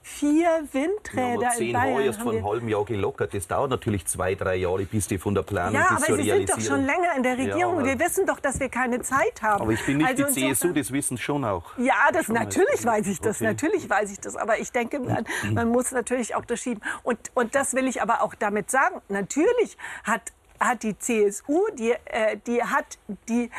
[0.09, 1.99] Vier Windräder in zehn Bayern.
[1.99, 3.35] H erst haben vor einem halben Jahr gelockert.
[3.35, 6.49] Das dauert natürlich zwei, drei Jahre, bis die von der Planung ja, aber Sie sind
[6.49, 7.81] doch schon länger in der Regierung.
[7.81, 9.63] Ja, wir wissen doch, dass wir keine Zeit haben.
[9.63, 11.77] Aber ich bin nicht Also die CSU, das wissen schon auch.
[11.77, 12.45] Ja, das Schon mal.
[12.45, 13.47] natürlich weiß ich das, Okay.
[13.47, 14.37] natürlich weiß ich das.
[14.37, 16.83] Aber ich denke, man, man muss natürlich auch das schieben.
[17.03, 19.03] Und, und das will ich aber auch damit sagen.
[19.09, 22.97] Natürlich hat, hat die CSU, die, äh, die hat
[23.29, 23.51] die,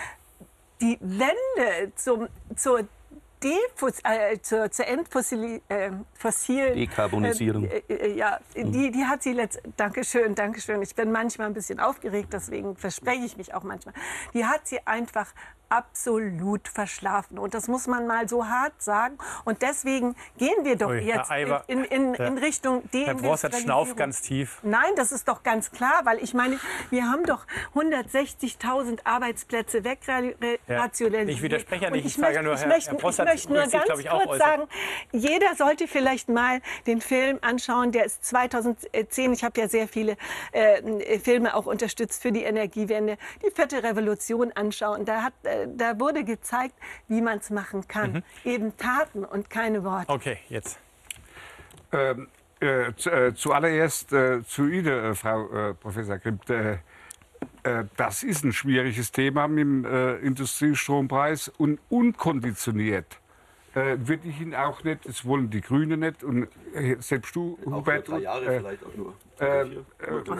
[0.80, 2.88] die Wende zum, zur
[3.43, 7.65] äh, zur, zur Endfossil, äh, fossil, Dekarbonisierung.
[7.65, 9.62] Äh, äh, ja, die, die hat sie letzt.
[9.76, 10.82] Dankeschön, Dankeschön.
[10.82, 13.93] Ich bin manchmal ein bisschen aufgeregt, deswegen verspreche ich mich auch manchmal.
[14.34, 15.28] Die hat sie einfach
[15.69, 17.38] absolut verschlafen.
[17.39, 19.17] Und das muss man mal so hart sagen.
[19.45, 23.06] Und deswegen gehen wir doch Ui, Herr jetzt Aiber, in, in, in, in Richtung Herr
[23.06, 23.63] Deindustrialisierung.
[23.63, 24.60] schnauft ganz tief.
[24.63, 31.30] Nein, das ist doch ganz klar, weil ich meine, wir haben doch 160.000 Arbeitsplätze wegrationalisiert.
[31.30, 33.27] Ich widerspreche ja nicht, ich ich sage möchte, nur, ich Herr- möchte, Herr ich Brossart
[33.27, 34.39] möchte nur sich, ganz glaube ich, kurz äußern.
[34.39, 34.67] sagen,
[35.12, 40.17] jeder sollte vielleicht mal den Film anschauen, der ist 2010, ich habe ja sehr viele
[40.51, 45.06] äh, Filme auch unterstützt für die Energiewende, die vierte Revolution anschauen.
[45.06, 46.76] Da, hat, äh, da wurde gezeigt,
[47.08, 48.13] wie man es machen kann.
[48.13, 48.24] Mhm.
[48.43, 50.10] Eben Taten und keine Worte.
[50.10, 50.80] Okay, jetzt.
[51.91, 52.28] Ähm,
[52.60, 56.39] äh, zu, äh, zuallererst äh, zu Ihnen, äh, Frau äh, Professor Grimm.
[56.50, 56.78] Äh,
[57.96, 63.20] das ist ein schwieriges Thema mit dem äh, Industriestrompreis und unkonditioniert
[63.78, 67.60] äh, würde ich ihn auch nicht, das wollen die Grünen nicht und äh, selbst du,
[67.63, 69.13] Hubert, drei Jahre äh, vielleicht auch nur.
[69.40, 69.66] äh,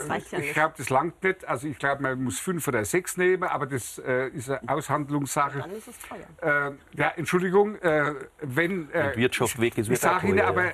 [0.08, 1.48] reicht ja ich glaube, das langt nicht.
[1.48, 5.60] Also ich glaube, man muss fünf oder sechs nehmen, aber das äh, ist eine Aushandlungssache.
[5.60, 6.72] Dann ist es teuer.
[6.72, 8.90] Äh, ja, Entschuldigung, äh, wenn...
[8.92, 10.72] Äh, Wirtschaft weg ist, Ich auch sage Ihnen aber,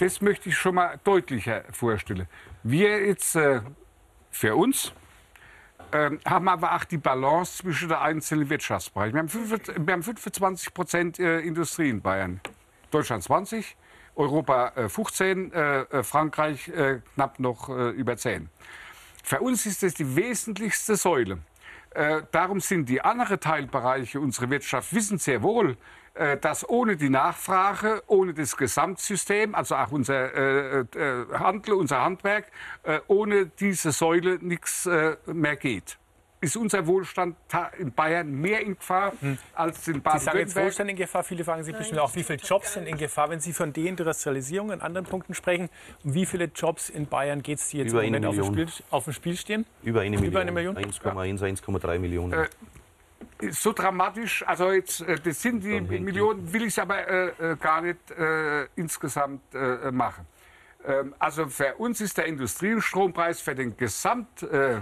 [0.00, 2.26] das möchte ich schon mal deutlicher vorstellen.
[2.64, 3.60] Wir jetzt äh,
[4.30, 4.92] für uns
[5.92, 9.14] ähm, haben aber auch die Balance zwischen den einzelnen Wirtschaftsbereichen.
[9.14, 12.40] Wir haben 25 wir haben 25 Prozent äh, Industrie in Bayern.
[12.90, 13.76] Deutschland 20,
[14.16, 16.70] Europa äh, 15, äh, äh, Frankreich
[17.14, 18.48] knapp noch über 10.
[19.22, 21.38] Für uns ist das die wesentlichste Säule.
[22.30, 25.76] Darum sind die anderen Teilbereiche unserer Wirtschaft, wissen sehr wohl,
[26.40, 32.46] dass ohne die Nachfrage, ohne das Gesamtsystem, also auch unser äh, äh, Handel, unser Handwerk,
[32.82, 35.96] äh, ohne diese Säule nichts äh, mehr geht.
[36.42, 39.12] Ist unser Wohlstand ta- in Bayern mehr in Gefahr
[39.54, 40.02] als in Hm.
[40.02, 40.64] Sie sagen jetzt Baden-Württemberg?
[40.64, 41.22] Wohlstand in Gefahr.
[41.22, 44.70] Viele fragen sich bestimmt auch, wie viele Jobs sind in Gefahr, wenn Sie von Deindustrialisierung
[44.70, 45.68] und anderen Punkten sprechen.
[46.02, 48.44] Um wie viele Jobs in Bayern geht es, die jetzt Über im Moment auf dem,
[48.46, 49.66] Spiel, auf dem Spiel stehen?
[49.82, 50.30] Über eine Million.
[50.30, 50.76] Über eine Million?
[50.78, 52.46] 1,1, 1,3 Millionen.
[53.50, 56.04] So dramatisch, also jetzt, äh, das sind die Dann.
[56.04, 60.26] Millionen, will ich es aber äh, äh, gar nicht äh, insgesamt äh, machen.
[60.86, 64.80] Ähm, also für uns ist der Industriestrompreis für den Gesamt äh,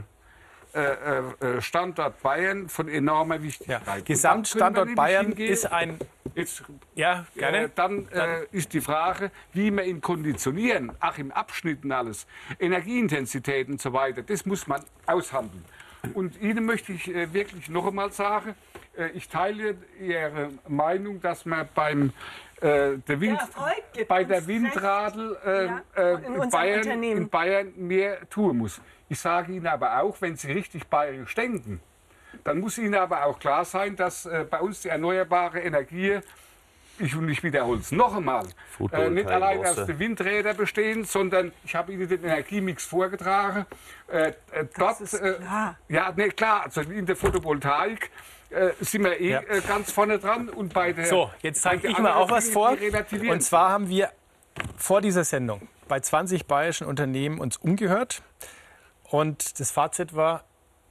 [1.61, 3.81] Standort Bayern von enormer Wichtigkeit.
[3.87, 4.01] Ja.
[4.01, 5.99] Gesamtstandort dann Bayern hingehen- ist ein.
[6.35, 6.63] Jetzt,
[6.95, 7.63] Ja, gerne.
[7.65, 12.27] äh, dann äh, ist die Frage, wie wir ihn konditionieren, auch im Abschnitt und alles,
[12.61, 15.65] Energieintensität und so weiter, das muss man aushandeln.
[16.15, 18.55] Und Ihnen möchte ich äh, wirklich noch einmal sagen,
[18.97, 22.13] äh, ich teile Ihre Meinung, dass man beim
[22.61, 23.41] äh, der Wind,
[23.93, 28.59] gibt bei der uns Windradl äh, Ja, äh, in in, Bayern, in Bayern mehr tun
[28.59, 28.81] muss.
[29.09, 31.81] Ich sage Ihnen aber auch, wenn Sie richtig bayerisch denken,
[32.45, 36.21] dann muss Ihnen aber auch klar sein, dass äh, bei uns die erneuerbare Energie,
[37.01, 38.47] ich, und ich wiederhole es noch einmal,
[38.93, 43.67] äh, nicht allein aus den Windrädern bestehen, sondern ich habe Ihnen den Energiemix vorgetragen.
[44.11, 45.77] Äh, äh, dort, ist äh, klar.
[45.89, 48.11] ja, ne, klar, also in der Photovoltaik
[48.51, 49.41] äh, sind wir eh Ja.
[49.41, 50.49] äh, ganz vorne dran.
[50.49, 52.77] Und bei der, So, jetzt zeige ich mal auch was vor.
[53.29, 54.11] Und zwar haben wir
[54.77, 58.23] vor dieser Sendung bei 20 bayerischen Unternehmen uns umgehört.
[59.05, 60.45] Und das Fazit war,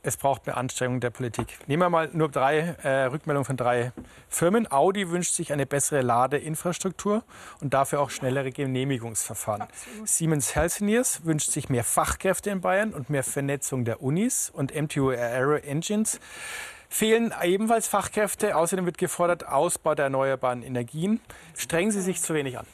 [0.08, 1.48] es braucht mehr Anstrengung der Politik.
[1.68, 3.92] Nehmen wir mal nur drei äh, Rückmeldungen von drei
[4.30, 4.72] Firmen.
[4.72, 7.24] Audi wünscht sich eine bessere Ladeinfrastruktur
[7.60, 9.68] und dafür auch schnellere Genehmigungsverfahren.
[10.06, 14.50] Siemens Healthineers wünscht sich mehr Fachkräfte in Bayern und mehr Vernetzung der Unis.
[14.50, 16.22] Und MTU Aero Engines
[16.88, 18.56] fehlen ebenfalls Fachkräfte.
[18.56, 21.20] Außerdem wird gefordert Ausbau der erneuerbaren Energien.
[21.58, 22.66] Strengen Sie sich zu wenig an.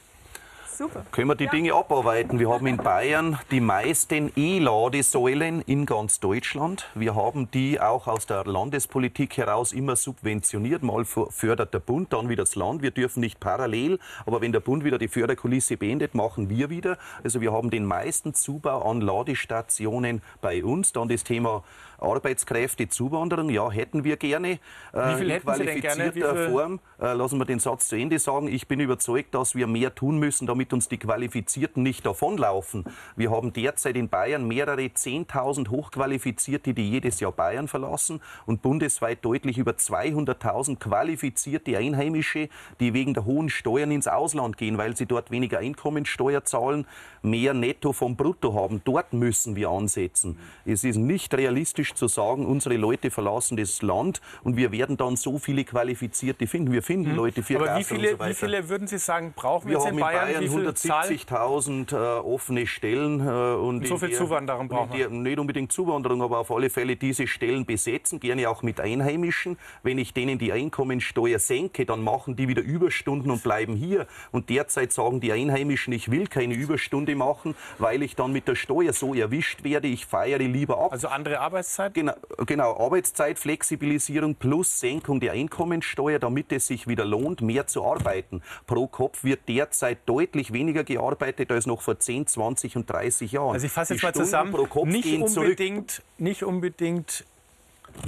[0.76, 1.06] Super.
[1.12, 2.40] Können wir die Dinge abarbeiten?
[2.40, 6.90] Wir haben in Bayern die meisten E-Ladesäulen in ganz Deutschland.
[6.96, 10.82] Wir haben die auch aus der Landespolitik heraus immer subventioniert.
[10.82, 12.82] Mal fördert der Bund, dann wieder das Land.
[12.82, 16.98] Wir dürfen nicht parallel, aber wenn der Bund wieder die Förderkulisse beendet, machen wir wieder.
[17.22, 20.92] Also wir haben den meisten Zubau an Ladestationen bei uns.
[20.92, 21.62] Dann das Thema
[21.98, 24.58] Arbeitskräfte, Zuwanderung, ja, hätten wir gerne.
[24.92, 26.50] Wie viel in hätten Sie denn gerne?
[26.50, 26.80] Form.
[27.00, 28.48] Äh, lassen wir den Satz zu Ende sagen.
[28.48, 32.84] Ich bin überzeugt, dass wir mehr tun müssen, damit uns die Qualifizierten nicht davonlaufen.
[33.16, 39.24] Wir haben derzeit in Bayern mehrere 10.000 Hochqualifizierte, die jedes Jahr Bayern verlassen und bundesweit
[39.24, 42.48] deutlich über 200.000 qualifizierte Einheimische,
[42.80, 46.86] die wegen der hohen Steuern ins Ausland gehen, weil sie dort weniger Einkommensteuer zahlen,
[47.22, 48.82] mehr Netto vom Brutto haben.
[48.84, 50.38] Dort müssen wir ansetzen.
[50.64, 55.16] Es ist nicht realistisch zu sagen, unsere Leute verlassen das Land und wir werden dann
[55.16, 56.72] so viele Qualifizierte finden.
[56.72, 57.56] Wir finden Leute für.
[57.56, 59.86] Aber wie Gasser und viele, so wie viele würden Sie sagen, brauchen wir wir jetzt
[59.88, 60.40] haben in Bayern?
[60.42, 61.08] wie viel Zahl?
[61.08, 63.20] 170.000 äh, offene Stellen.
[63.20, 63.22] Äh,
[63.56, 66.50] und so in viel der- Zuwanderung und brauchen in der- Nicht unbedingt Zuwanderung, aber auf
[66.50, 69.58] alle Fälle diese Stellen besetzen, gerne auch mit Einheimischen.
[69.82, 74.06] Wenn ich denen die Einkommensteuer senke, dann machen die wieder Überstunden und bleiben hier.
[74.32, 78.54] Und derzeit sagen die Einheimischen, ich will keine Überstunde machen, weil ich dann mit der
[78.54, 80.92] Steuer so erwischt werde, ich feiere lieber ab.
[80.92, 81.40] Also andere
[81.74, 81.94] Arbeitszeit?
[81.94, 82.14] Genau,
[82.46, 88.42] genau, Arbeitszeitflexibilisierung plus Senkung der Einkommensteuer, damit es sich wieder lohnt, mehr zu arbeiten.
[88.66, 93.54] Pro Kopf wird derzeit deutlich weniger gearbeitet als noch vor 10, 20 und 30 Jahren.
[93.54, 95.48] Also ich fasse Die jetzt mal Stunden zusammen, Pro Kopf nicht gehen zurück.
[95.48, 97.24] unbedingt, nicht unbedingt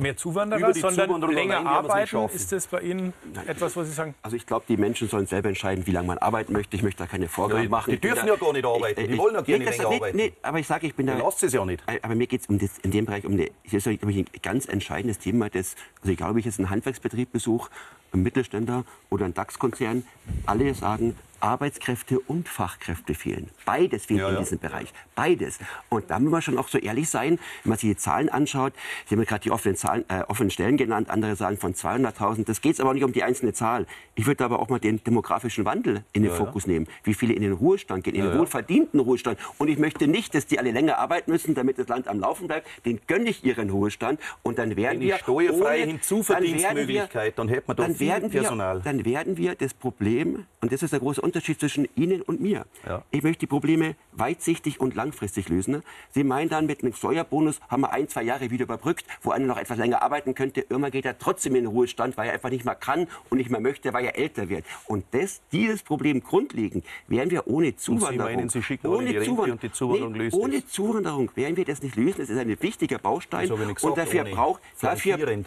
[0.01, 2.29] mehr Zuwanderer, Über die sondern Zuwanderung länger nicht arbeiten.
[2.35, 3.12] Ist das bei Ihnen
[3.46, 6.18] etwas, wo Sie sagen, Also ich glaube, die Menschen sollen selber entscheiden, wie lange man
[6.18, 6.77] arbeiten möchte.
[6.77, 7.90] Ich möchte da keine Vorgaben Ja, machen.
[7.90, 9.09] die Ich dürfen da- ja gar nicht arbeiten.
[9.11, 10.16] Die wollen ja gerne das- länger arbeiten.
[10.16, 11.16] Nee, aber ich sage, ich bin da...
[11.16, 11.83] Lasst es ja nicht.
[12.03, 14.18] Aber mir geht es um das, in dem Bereich um eine, das ist, glaube ich,
[14.18, 15.49] ein ganz entscheidendes Thema.
[15.51, 17.70] Das, also egal, ob ich jetzt einen Handwerksbetrieb besuche,
[18.12, 20.05] einen Mittelständler oder einen DAX-Konzern,
[20.46, 23.51] alle sagen, Arbeitskräfte und Fachkräfte fehlen.
[23.64, 24.92] Beides fehlt ja, in diesem Bereich.
[25.14, 25.59] Beides.
[25.88, 28.72] Und da muss man schon auch so ehrlich sein, wenn man sich die Zahlen anschaut.
[29.07, 32.44] Sie haben gerade die offenen, Zahlen, äh, offenen Stellen genannt, andere sagen von 200.000.
[32.44, 33.87] Das geht aber nicht um die einzelne Zahl.
[34.14, 36.87] Ich würde aber auch mal den demografischen Wandel in den Fokus nehmen.
[37.05, 39.38] Wie viele in den Ruhestand gehen, in den wohlverdienten Ruhestand.
[39.59, 42.46] Und ich möchte nicht, dass die alle länger arbeiten müssen, damit das Land am Laufen
[42.46, 42.66] bleibt.
[42.85, 44.20] Den gönne ich ihren Ruhestand.
[44.42, 48.77] Und dann werden wir steuerfreie Hinzuverdienstmöglichkeit, dann, dann hätte man doch dann viel Personal.
[48.77, 52.40] Wir, dann werden wir das Problem, und das ist der große Unterschied zwischen Ihnen und
[52.40, 52.66] mir.
[52.85, 53.05] Ja.
[53.12, 55.85] Ich möchte die Probleme weitsichtig und langfristig lösen.
[56.11, 59.46] Sie meinen dann, mit einem Steuerbonus haben wir ein, zwei Jahre wieder überbrückt, wo einer
[59.46, 60.62] noch etwas länger arbeiten könnte.
[60.62, 63.48] Irgendwann geht er trotzdem in den Ruhestand, weil er einfach nicht mehr kann und nicht
[63.48, 64.64] mehr möchte, weil er älter wird.
[64.87, 68.09] Und das, dieses Problem grundlegend werden wir ohne Zuwanderung.
[68.09, 71.31] Und Sie meinen, Sie schicken ohne die Zuwanderung, und die Zuwanderung nee, löst Ohne Zuwanderung
[71.37, 72.16] werden wir das nicht lösen.
[72.18, 73.48] Das ist ein wichtiger Baustein.
[73.52, 75.44] und dafür braucht, dafür,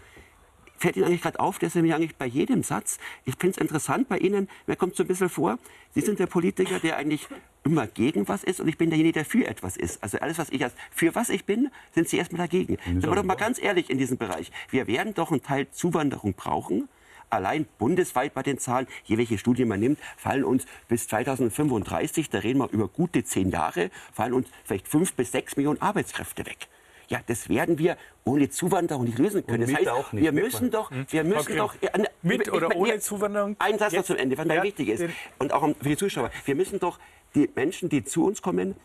[0.80, 3.58] fällt Ihnen eigentlich gerade auf, dass Sie mir eigentlich bei jedem Satz, ich finde es
[3.58, 5.60] interessant bei Ihnen, mir kommt so ein bisschen vor,
[5.94, 7.28] Sie sind der Politiker, der eigentlich
[7.64, 10.02] immer gegen was ist und ich bin derjenige, der für etwas ist.
[10.02, 12.78] Also alles, was ich als für was ich bin, sind Sie erstmal dagegen.
[12.86, 14.52] Sind wir doch mal ganz ehrlich in diesem Bereich.
[14.70, 16.88] Wir werden doch einen Teil Zuwanderung brauchen.
[17.30, 22.40] Allein bundesweit bei den Zahlen, je welche Studie man nimmt, fallen uns bis 2035, da
[22.40, 26.68] reden wir über gute zehn Jahre, fallen uns vielleicht fünf bis sechs Millionen Arbeitskräfte weg.
[27.10, 29.62] Ja, das werden wir ohne Zuwanderung nicht lösen können.
[29.62, 31.08] das heißt, auch nicht, wir müssen doch, hm?
[31.10, 31.58] wir müssen okay.
[31.58, 33.56] doch äh, mit oder ohne Zuwanderung.
[33.60, 35.04] Ein Satz noch zum Ende, was ja, wichtig ist
[35.40, 36.30] und auch für die Zuschauer.
[36.46, 37.00] Wir müssen doch
[37.34, 38.76] die Menschen, die zu uns kommen,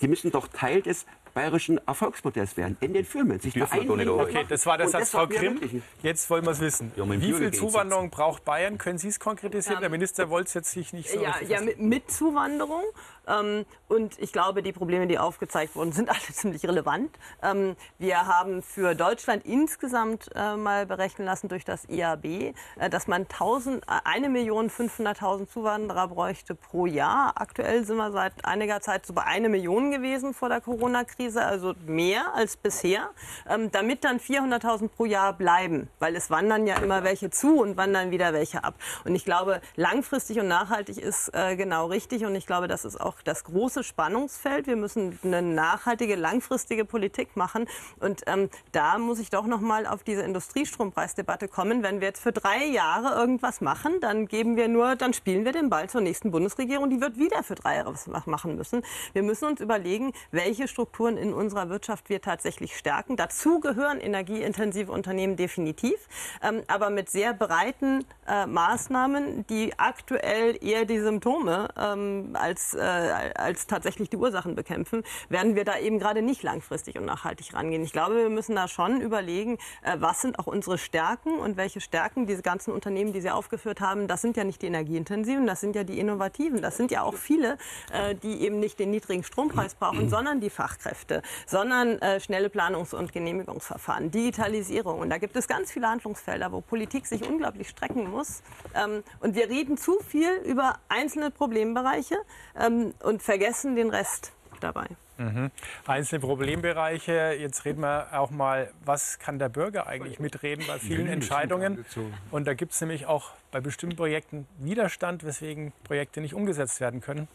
[0.00, 3.38] die müssen doch Teil des bayerischen Erfolgsmodells werden in den Firmen.
[3.40, 5.60] Sich da okay, das war der Satz, Frau Grimm.
[6.02, 6.92] Jetzt wollen wir es wissen.
[6.96, 8.78] Ja, Wie viel Zuwanderung braucht Bayern?
[8.78, 9.76] Können Sie es konkretisieren?
[9.76, 9.80] Ja.
[9.80, 12.84] Der Minister wollte es jetzt sich nicht so Ja, ja mit, mit Zuwanderung.
[13.26, 17.10] Ähm, und ich glaube, die Probleme, die aufgezeigt wurden, sind alle ziemlich relevant.
[17.42, 22.54] Ähm, wir haben für Deutschland insgesamt äh, mal berechnen lassen durch das IAB, äh,
[22.90, 27.32] dass man 1.500.000 Zuwanderer bräuchte pro Jahr.
[27.36, 31.74] Aktuell sind wir seit einiger Zeit so bei einer Million gewesen vor der Corona-Krise, also
[31.86, 33.10] mehr als bisher,
[33.48, 37.76] ähm, damit dann 400.000 pro Jahr bleiben, weil es wandern ja immer welche zu und
[37.76, 38.74] wandern wieder welche ab.
[39.04, 43.00] Und ich glaube, langfristig und nachhaltig ist äh, genau richtig und ich glaube, das ist
[43.00, 44.66] auch das große Spannungsfeld.
[44.66, 47.66] Wir müssen eine nachhaltige, langfristige Politik machen.
[48.00, 51.82] Und ähm, da muss ich doch noch mal auf diese Industriestrompreisdebatte kommen.
[51.82, 55.52] Wenn wir jetzt für drei Jahre irgendwas machen, dann geben wir nur, dann spielen wir
[55.52, 56.90] den Ball zur nächsten Bundesregierung.
[56.90, 58.82] Die wird wieder für drei Jahre was machen müssen.
[59.12, 63.16] Wir müssen uns überlegen, welche Strukturen in unserer Wirtschaft wir tatsächlich stärken.
[63.16, 65.96] Dazu gehören energieintensive Unternehmen definitiv,
[66.42, 73.05] ähm, aber mit sehr breiten äh, Maßnahmen, die aktuell eher die Symptome ähm, als äh,
[73.14, 77.82] als tatsächlich die Ursachen bekämpfen, werden wir da eben gerade nicht langfristig und nachhaltig rangehen.
[77.82, 81.80] Ich glaube, wir müssen da schon überlegen, äh, was sind auch unsere Stärken und welche
[81.80, 85.60] Stärken diese ganzen Unternehmen, die Sie aufgeführt haben, das sind ja nicht die energieintensiven, das
[85.60, 87.58] sind ja die innovativen, das sind ja auch viele,
[87.92, 92.94] äh, die eben nicht den niedrigen Strompreis brauchen, sondern die Fachkräfte, sondern äh, schnelle Planungs-
[92.94, 95.00] und Genehmigungsverfahren, Digitalisierung.
[95.00, 98.42] Und da gibt es ganz viele Handlungsfelder, wo Politik sich unglaublich strecken muss.
[98.74, 102.16] Ähm, und wir reden zu viel über einzelne Problembereiche
[102.58, 104.86] ähm, und vergessen den Rest dabei.
[105.18, 105.50] Mhm.
[105.86, 107.36] Einzelne Problembereiche.
[107.38, 111.84] Jetzt reden wir auch mal, was kann der Bürger eigentlich mitreden bei vielen Entscheidungen?
[112.30, 117.00] Und da gibt es nämlich auch bei bestimmten Projekten Widerstand, weswegen Projekte nicht umgesetzt werden
[117.00, 117.28] können.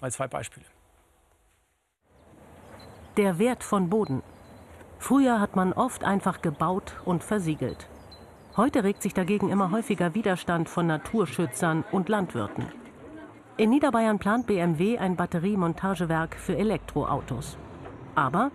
[0.00, 0.66] Mal zwei Beispiele.
[3.16, 4.22] Der Wert von Boden.
[4.98, 7.88] Früher hat man oft einfach gebaut und versiegelt.
[8.56, 12.66] Heute regt sich dagegen immer häufiger Widerstand von Naturschützern und Landwirten.
[13.56, 17.56] In Niederbayern plant BMW ein Batteriemontagewerk für Elektroautos.
[18.16, 18.50] Aber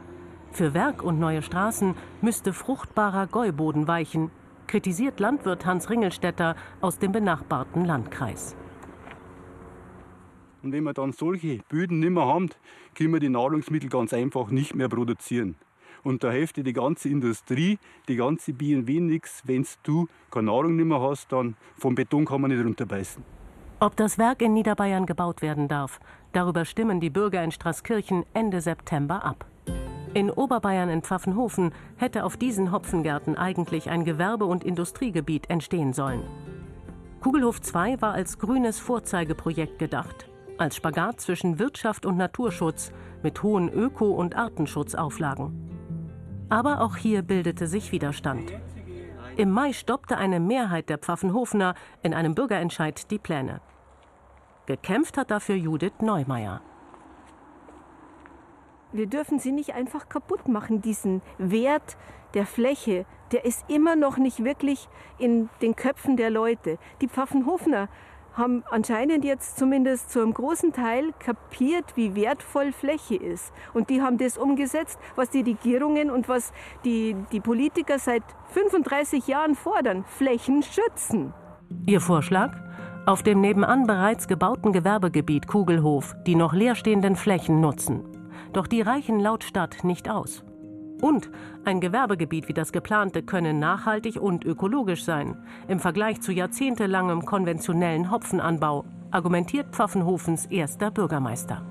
[0.52, 4.30] für Werk und neue Straßen müsste fruchtbarer Gäuboden weichen,
[4.68, 8.58] kritisiert Landwirt Hans Ringelstetter aus dem benachbarten Landkreis.
[10.64, 12.50] Und wenn wir dann solche Böden nicht mehr haben,
[12.94, 15.56] können wir die Nahrungsmittel ganz einfach nicht mehr produzieren.
[16.04, 19.44] Und da hilft die ganze Industrie, die ganze BMW nichts.
[19.46, 23.39] Wenn du keine Nahrung nicht mehr hast, dann vom Beton kann man nicht runterbeißen.
[23.82, 26.02] Ob das Werk in Niederbayern gebaut werden darf,
[26.34, 29.46] darüber stimmen die Bürger in Straßkirchen Ende September ab.
[30.14, 36.24] In Oberbayern in Pfaffenhofen hätte auf diesen Hopfengärten eigentlich ein Gewerbe- und Industriegebiet entstehen sollen.
[37.22, 42.92] Kugelhof 2 war als grünes Vorzeigeprojekt gedacht, als Spagat zwischen Wirtschaft und Naturschutz
[43.24, 45.54] mit hohen Öko- und Artenschutzauflagen.
[46.50, 48.52] Aber auch hier bildete sich Widerstand.
[49.38, 53.62] Im Mai stoppte eine Mehrheit der Pfaffenhofener in einem Bürgerentscheid die Pläne.
[54.70, 56.62] Gekämpft hat dafür Judith Neumeier.
[58.92, 61.98] Wir dürfen sie nicht einfach kaputt machen, diesen Wert
[62.36, 63.08] der Fläche.
[63.32, 66.78] Der ist immer noch nicht wirklich in den Köpfen der Leute.
[67.02, 67.90] Die Pfaffenhofener
[68.34, 73.52] haben anscheinend jetzt zumindest zu einem großen Teil kapiert, wie wertvoll Fläche ist.
[73.74, 76.54] Und die haben das umgesetzt, was die Regierungen und was
[76.86, 80.06] die, die Politiker seit 35 Jahren fordern.
[80.06, 81.34] Flächen schützen.
[81.88, 82.69] Ihr Vorschlag?
[83.06, 88.04] Auf dem nebenan bereits gebauten Gewerbegebiet Kugelhof die noch leerstehenden Flächen nutzen.
[88.54, 90.44] Doch die reichen laut Stadt nicht aus.
[91.02, 91.32] Und
[91.66, 98.12] ein Gewerbegebiet wie das geplante könne nachhaltig und ökologisch sein, im Vergleich zu jahrzehntelangem konventionellen
[98.12, 101.64] Hopfenanbau, argumentiert Pfaffenhofens erster Bürgermeister.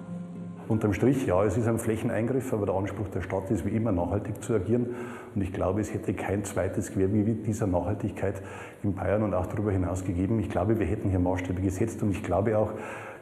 [0.68, 3.93] Unterm Strich, ja, es ist ein Flächeneingriff, aber der Anspruch der Stadt ist wie immer
[3.93, 4.95] nachhaltig zu agieren.
[5.35, 8.43] Und ich glaube, es hätte kein zweites Gewerbegebiet dieser Nachhaltigkeit
[8.83, 10.41] in Bayern und auch darüber hinaus gegeben.
[10.41, 12.72] Ich glaube, wir hätten hier Maßstäbe gesetzt und ich glaube auch,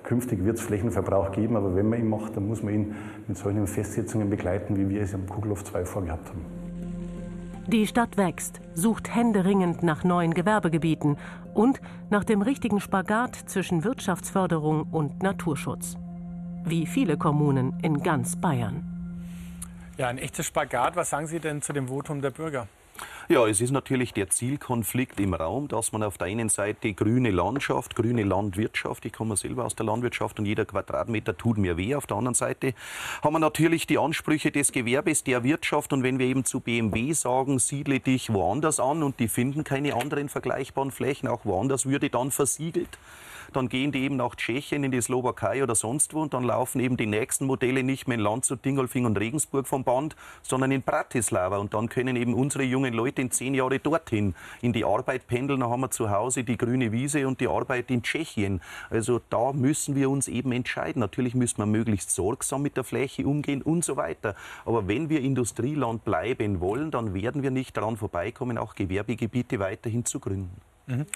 [0.07, 2.95] Künftig wird es Flächenverbrauch geben, aber wenn man ihn macht, dann muss man ihn
[3.27, 6.45] mit solchen Festsetzungen begleiten, wie wir es am Kugelhof 2 vorgehabt haben.
[7.67, 11.17] Die Stadt wächst, sucht händeringend nach neuen Gewerbegebieten
[11.55, 15.97] und nach dem richtigen Spagat zwischen Wirtschaftsförderung und Naturschutz.
[16.65, 18.96] Wie viele Kommunen in ganz Bayern.
[19.99, 20.95] Ja, ein echtes Spagat.
[20.95, 22.69] Was sagen Sie denn zu dem Votum der Bürger?
[23.29, 27.31] Ja, es ist natürlich der Zielkonflikt im Raum, dass man auf der einen Seite grüne
[27.31, 31.95] Landschaft, grüne Landwirtschaft, ich komme selber aus der Landwirtschaft und jeder Quadratmeter tut mir weh.
[31.95, 32.75] Auf der anderen Seite
[33.23, 37.13] haben wir natürlich die Ansprüche des Gewerbes, der Wirtschaft und wenn wir eben zu BMW
[37.13, 42.11] sagen, siedle dich woanders an und die finden keine anderen vergleichbaren Flächen, auch woanders würde
[42.11, 42.99] dann versiegelt
[43.53, 46.81] dann gehen die eben nach Tschechien, in die Slowakei oder sonst wo und dann laufen
[46.81, 50.83] eben die nächsten Modelle nicht mehr in Landshut, Dingolfing und Regensburg vom Band, sondern in
[50.83, 55.27] Bratislava und dann können eben unsere jungen Leute in zehn Jahre dorthin in die Arbeit
[55.27, 58.61] pendeln, dann haben wir zu Hause die grüne Wiese und die Arbeit in Tschechien.
[58.91, 61.01] Also da müssen wir uns eben entscheiden.
[61.01, 64.35] Natürlich müssen wir möglichst sorgsam mit der Fläche umgehen und so weiter.
[64.65, 70.05] Aber wenn wir Industrieland bleiben wollen, dann werden wir nicht daran vorbeikommen, auch Gewerbegebiete weiterhin
[70.05, 70.61] zu gründen.
[70.87, 71.07] Mhm.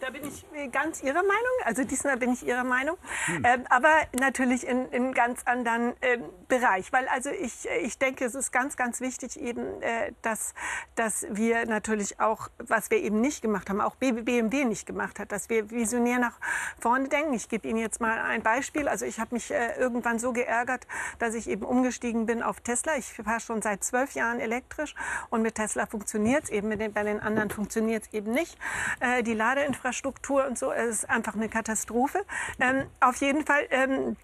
[0.00, 3.44] Da bin ich ganz Ihrer Meinung, also diesmal bin ich Ihrer Meinung, hm.
[3.44, 8.34] ähm, aber natürlich in einem ganz anderen ähm, Bereich, weil also ich, ich denke, es
[8.34, 10.54] ist ganz, ganz wichtig eben, äh, dass,
[10.96, 15.30] dass wir natürlich auch, was wir eben nicht gemacht haben, auch BMW nicht gemacht hat,
[15.30, 16.38] dass wir visionär nach
[16.80, 17.32] vorne denken.
[17.34, 18.88] Ich gebe Ihnen jetzt mal ein Beispiel.
[18.88, 20.86] Also ich habe mich äh, irgendwann so geärgert,
[21.18, 22.96] dass ich eben umgestiegen bin auf Tesla.
[22.96, 24.94] Ich fahre schon seit zwölf Jahren elektrisch
[25.30, 28.58] und mit Tesla funktioniert es eben, den, bei den anderen funktioniert es eben nicht.
[29.00, 30.72] Äh, die Ladeinfrastruktur Infrastruktur und so.
[30.72, 32.24] Es ist einfach eine Katastrophe.
[32.58, 33.66] Ähm, auf jeden Fall.
[33.70, 34.16] Ähm,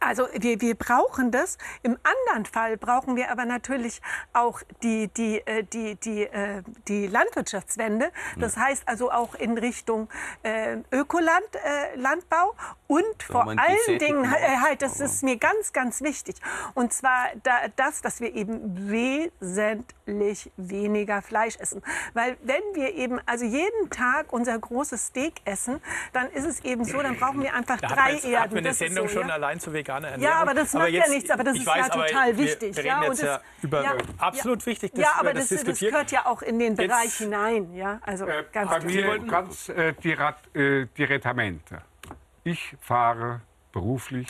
[0.00, 1.58] also wir, wir brauchen das.
[1.82, 4.00] Im anderen Fall brauchen wir aber natürlich
[4.32, 8.10] auch die, die, äh, die, die, äh, die Landwirtschaftswende.
[8.38, 10.08] Das heißt also auch in Richtung
[10.42, 12.54] äh, Ökolandbau
[12.86, 16.36] und vor allen Dingen, halt, das ist mir ganz, ganz wichtig.
[16.74, 17.28] Und zwar
[17.76, 21.82] das, dass wir eben wesentlich weniger Fleisch essen.
[22.12, 25.80] Weil wenn wir eben also jeden Tag unser großes Steak essen,
[26.12, 28.36] dann ist es eben so, dann brauchen wir einfach da drei Erden.
[28.36, 29.34] Hat wir eine Sendung so, schon ja?
[29.34, 30.34] allein zu veganer Ernährung.
[30.34, 32.76] Ja, aber das macht jetzt, ja nichts, aber das ist weiß, ja total wichtig.
[32.76, 35.64] Wir, wir reden ja, jetzt ja über ja, absolut wichtig, dass ja, aber das, das,
[35.64, 37.74] das, gehört ja auch in den Bereich jetzt, hinein.
[37.74, 41.82] Ja, also äh, ganz bei mir ganz äh, äh, direttamente.
[42.44, 43.40] Ich fahre
[43.72, 44.28] beruflich,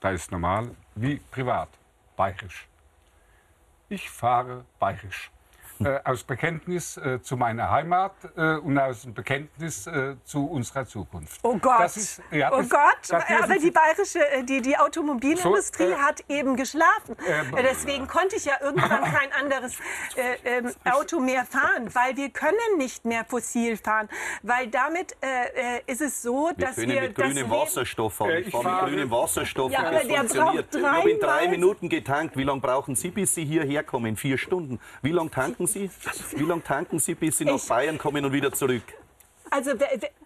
[0.00, 1.68] da ist normal, wie privat,
[2.16, 2.66] bayerisch.
[3.88, 5.30] Ich fahre bayerisch
[5.84, 10.84] äh, aus Bekenntnis äh, zu meiner Heimat äh, und aus dem Bekenntnis äh, zu unserer
[10.86, 11.40] Zukunft.
[11.42, 15.96] Oh Gott, ist, ja, oh Gott, aber die bayerische, äh, die, die Automobilindustrie so, äh,
[15.96, 17.16] hat eben geschlafen.
[17.56, 19.76] Deswegen konnte ich ja irgendwann kein anderes
[20.44, 24.08] ähm, Auto mehr fahren, weil wir können nicht mehr fossil fahren,
[24.42, 25.16] weil damit
[25.86, 28.42] ist es so, wir dass können wir mit grünem Wasserstoff fahren.
[28.44, 30.74] Ich fahre mit grünem Wasserstoff ja, und das funktioniert.
[30.74, 32.36] Ich habe in drei Minuten getankt.
[32.36, 34.16] Wie lange brauchen Sie, bis Sie hierher kommen?
[34.16, 34.78] Vier Stunden.
[35.02, 35.90] Wie lange tanken Sie?
[36.36, 38.82] Wie lange tanken Sie, bis Sie nach ich, Bayern kommen und wieder zurück?
[39.50, 39.72] Also,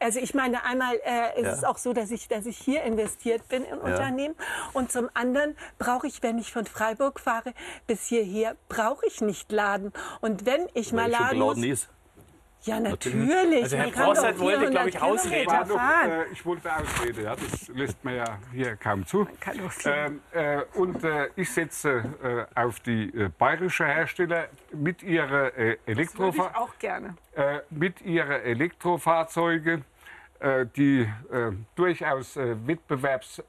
[0.01, 1.53] also ich meine, einmal äh, ist ja.
[1.53, 3.83] es auch so, dass ich, dass ich hier investiert bin in ja.
[3.83, 4.35] Unternehmen.
[4.75, 7.55] Und zum anderen brauche ich, wenn ich von Freiburg fahre
[7.87, 9.93] bis hierher, brauche ich nicht laden.
[10.21, 11.59] Und wenn ich Weil mal laden muss...
[11.59, 11.89] Ist.
[12.65, 13.63] Ja, natürlich.
[13.63, 15.53] Also Herr Brossert wollte, glaube ich, ausreden.
[15.69, 19.29] Doch, äh, ich wollte ausreden, ja, das lässt man ja hier kaum zu.
[19.85, 22.05] Ähm, äh, und äh, ich setze
[22.55, 26.59] äh, auf die äh, bayerische Hersteller mit ihrer äh, Elektrofahrzeuge.
[26.59, 27.15] auch gerne.
[27.69, 29.83] Mit ihrer Elektrofahrzeuge
[30.77, 33.43] die äh, durchaus äh, wettbewerbs,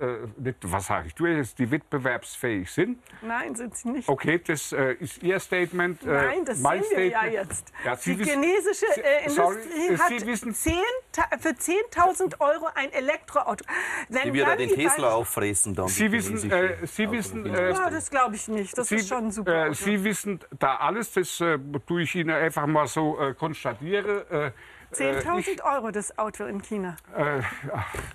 [0.62, 3.00] was sage ich, durchaus die wettbewerbsfähig sind.
[3.22, 4.08] Nein, sind sie nicht.
[4.08, 6.06] Okay, das ist Ihr Statement.
[6.06, 7.74] Nein, das mein sehen wir ja jetzt.
[7.84, 10.74] Ja, die chinesische äh, sorry, Industrie hat wissen, 10,
[11.40, 13.66] für 10.000 Euro ein Elektroauto.
[14.10, 15.88] Wenn die wird den Tesla auffressen dann.
[15.88, 18.78] Sie wissen, äh, Sie wissen, äh, ja, das glaube ich nicht.
[18.78, 19.74] Das Sie, ist schon super.
[19.74, 24.24] Sie wissen da alles, das tue ich Ihnen einfach mal so konstatieren
[24.96, 26.96] 10.000 Euro das Auto in China.
[27.16, 27.42] Äh,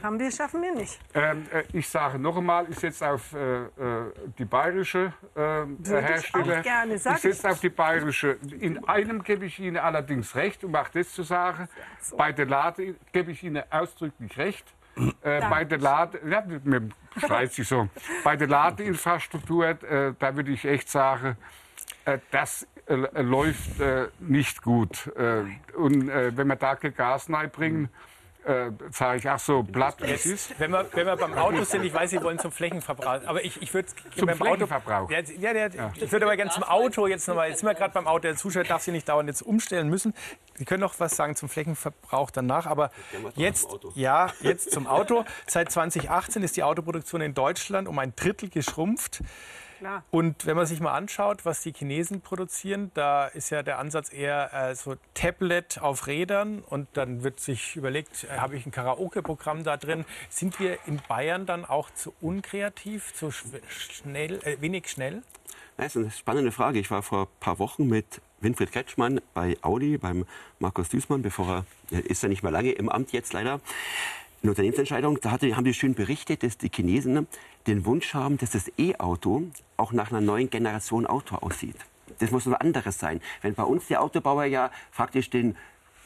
[0.02, 0.98] Haben wir, schaffen wir nicht.
[1.14, 3.68] ähm, äh, ich sage noch einmal, ich setze auf äh, äh,
[4.38, 6.62] die bayerische äh, ich Hersteller.
[6.62, 8.38] gerne, ich setze auf die bayerische.
[8.60, 11.68] In einem gebe ich Ihnen allerdings recht, um auch das zu sagen.
[12.16, 14.66] Bei der Lade gebe ich Ihnen ausdrücklich recht.
[15.22, 16.42] Äh, bei der Lade, ja,
[17.16, 17.88] schreit sich so.
[18.24, 21.36] Bei der Ladeinfrastruktur, äh, da würde ich echt sagen,
[22.04, 25.10] äh, das äh, läuft äh, nicht gut.
[25.16, 25.44] Äh,
[25.76, 27.88] und äh, wenn wir da kein Gas reinbringen,
[28.44, 30.58] äh, sage ich, ach so, platt wie es ist.
[30.58, 33.60] Wenn wir, wenn wir beim Auto sind, ich weiß, Sie wollen zum Flächenverbrauch, aber ich,
[33.60, 35.10] ich würde Zum beim Flächenverbrauch.
[35.10, 37.74] Auto, ja, ja, der, ich würde aber gerne zum Auto jetzt nochmal, jetzt sind wir
[37.74, 40.14] gerade beim Auto, der Zuschauer darf Sie nicht dauernd jetzt umstellen müssen.
[40.54, 42.90] Sie können noch was sagen zum Flächenverbrauch danach, aber
[43.34, 45.24] jetzt, ja, jetzt zum Auto.
[45.46, 49.22] Seit 2018 ist die Autoproduktion in Deutschland um ein Drittel geschrumpft.
[49.80, 50.04] Klar.
[50.10, 54.12] Und wenn man sich mal anschaut, was die Chinesen produzieren, da ist ja der Ansatz
[54.12, 58.72] eher äh, so Tablet auf Rädern und dann wird sich überlegt, äh, habe ich ein
[58.72, 60.04] Karaoke-Programm da drin?
[60.28, 65.22] Sind wir in Bayern dann auch zu unkreativ, zu schnell, äh, wenig schnell?
[65.78, 66.78] Das ist eine spannende Frage.
[66.78, 70.26] Ich war vor ein paar Wochen mit Winfried Kretschmann bei Audi, beim
[70.58, 73.60] Markus Düßmann, bevor er, er ist ja nicht mehr lange im Amt jetzt leider,
[74.42, 75.20] eine Unternehmensentscheidung.
[75.20, 77.26] Da hatte, haben die schön berichtet, dass die Chinesen
[77.66, 79.44] den Wunsch haben, dass das E-Auto
[79.76, 81.76] auch nach einer neuen Generation Auto aussieht.
[82.18, 83.20] Das muss was anderes sein.
[83.42, 85.56] Wenn bei uns die Autobauer ja faktisch den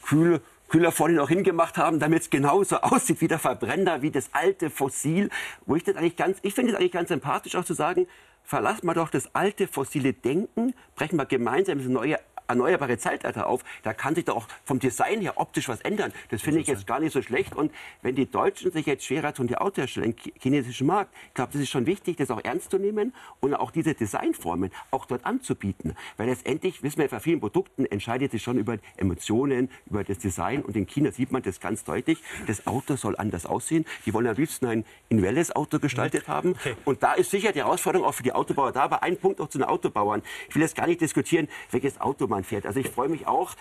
[0.03, 4.29] Kühl Kühler vorne noch hingemacht haben, damit es genauso aussieht wie der Verbrenner, wie das
[4.33, 5.29] alte Fossil.
[5.65, 8.07] Wo ich das eigentlich ganz, ich finde es eigentlich ganz sympathisch auch zu sagen,
[8.43, 13.63] verlassen wir doch das alte fossile Denken, brechen wir gemeinsam das neue erneuerbare Zeitalter auf.
[13.83, 16.13] Da kann sich doch auch vom Design her optisch was ändern.
[16.29, 17.55] Das finde ich jetzt gar nicht so schlecht.
[17.55, 17.71] Und
[18.01, 21.53] wenn die Deutschen sich jetzt schwerer tun, die Autohersteller im chi- chinesischen Markt, ich glaube,
[21.53, 25.25] das ist schon wichtig, das auch ernst zu nehmen und auch diese Designformen auch dort
[25.25, 25.95] anzubieten.
[26.17, 30.61] Weil letztendlich, wissen wir, bei vielen Produkten entscheidet sich schon über Emotionen, über das Design.
[30.61, 32.21] Und in China sieht man das ganz deutlich.
[32.47, 33.85] Das Auto soll anders aussehen.
[34.05, 36.55] Die wollen am liebsten ein individuelles Auto gestaltet haben.
[36.83, 38.83] Und da ist sicher die Herausforderung auch für die Autobauer da.
[38.83, 40.21] Aber ein Punkt auch zu den Autobauern.
[40.49, 42.65] Ich will jetzt gar nicht diskutieren, welches Auto man fährt.
[42.65, 43.55] Also ich freue mich auch,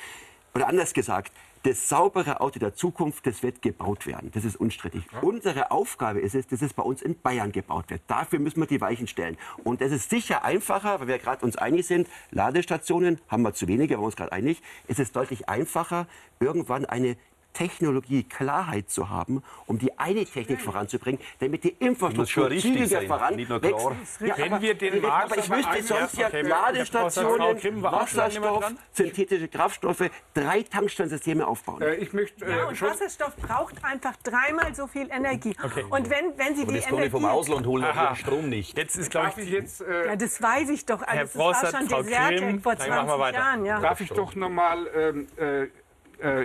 [0.54, 1.32] oder anders gesagt,
[1.64, 4.30] das saubere Auto der Zukunft, das wird gebaut werden.
[4.34, 5.02] Das ist unstrittig.
[5.22, 8.02] Unsere Aufgabe ist es, dass es bei uns in Bayern gebaut wird.
[8.06, 9.38] Dafür müssen wir die Weichen stellen.
[9.64, 13.66] Und das ist sicher einfacher, weil wir gerade uns einig sind, Ladestationen haben wir zu
[13.66, 14.60] wenige, waren wir uns gerade einig.
[14.88, 16.06] Es ist deutlich einfacher,
[16.38, 17.16] irgendwann eine
[17.54, 23.48] Technologieklarheit zu haben, um die eine Technik voranzubringen, damit die Infrastruktur zügiger sein, voran nicht
[23.48, 23.78] nur wächst.
[23.78, 23.96] klar.
[24.28, 26.42] Ja, Wenn aber- wir den Markt aber ich ein- sonst Ja, ja okay.
[26.42, 31.82] Ladestationen, Wasserstoff, synthetische Kraftstoffe, drei Tankstellensysteme aufbauen.
[31.82, 32.90] Äh, ich möchte Ja, äh, und schon.
[32.90, 35.56] Wasserstoff braucht einfach dreimal so viel Energie.
[35.90, 37.38] Und wenn, wenn Sie Aber die das kann ich vom Energie...
[37.38, 38.08] Ausland holen, Aha.
[38.08, 38.76] den Strom nicht.
[38.76, 41.76] Jetzt ist, glaube ich ich, jetzt äh, Ja, das weiß ich doch Herr war Brossard,
[41.76, 43.38] schon Frau Grimm, vor dann machen wir 20 weiter.
[43.38, 43.64] Jahren.
[43.64, 43.80] Ja.
[43.80, 45.68] Darf ich doch noch mal, ähm, äh, äh,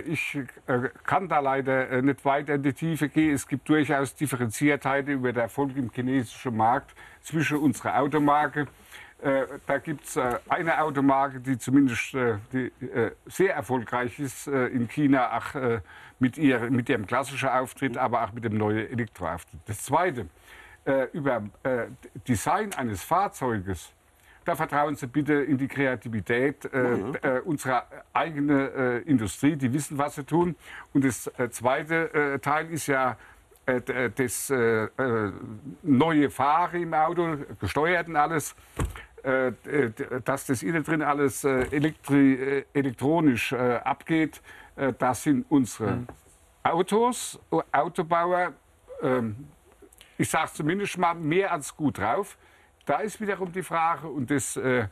[0.00, 3.34] ich äh, kann da leider äh, nicht weiter in die Tiefe gehen.
[3.34, 8.66] Es gibt durchaus Differenziertheiten über den Erfolg im chinesischen Markt zwischen unserer Automarke.
[9.22, 14.46] Äh, da gibt es äh, eine Automarke, die zumindest äh, die, äh, sehr erfolgreich ist
[14.46, 15.80] äh, in China, auch äh,
[16.18, 19.60] mit, ihr, mit ihrem klassischen Auftritt, aber auch mit dem neuen Elektroauftritt.
[19.66, 20.28] Das Zweite,
[20.84, 21.86] äh, über äh,
[22.26, 23.92] Design eines Fahrzeuges
[24.44, 29.56] da vertrauen Sie bitte in die Kreativität äh, äh, unserer eigenen äh, Industrie.
[29.56, 30.56] Die wissen, was sie tun.
[30.92, 33.16] Und das äh, zweite äh, Teil ist ja
[33.66, 34.52] äh, das
[35.82, 38.54] neue Fahren im Auto, gesteuert und alles.
[39.22, 44.40] Dass das innen drin alles elektri elektronisch abgeht,
[44.98, 46.06] das sind unsere
[46.62, 48.52] Autos, äh, Autobauer,
[49.02, 49.48] ähm,
[50.18, 52.36] ich sage zumindest mal, mehr als gut drauf.
[52.86, 54.86] Da ist wiederum die Frage, und das äh,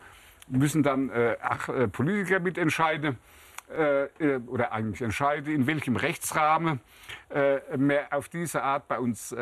[0.49, 3.19] müssen dann äh, ach, äh, Politiker mitentscheiden,
[3.71, 6.81] äh, äh, oder eigentlich entscheiden, in welchem Rechtsrahmen
[7.29, 9.35] äh, man auf diese Art bei uns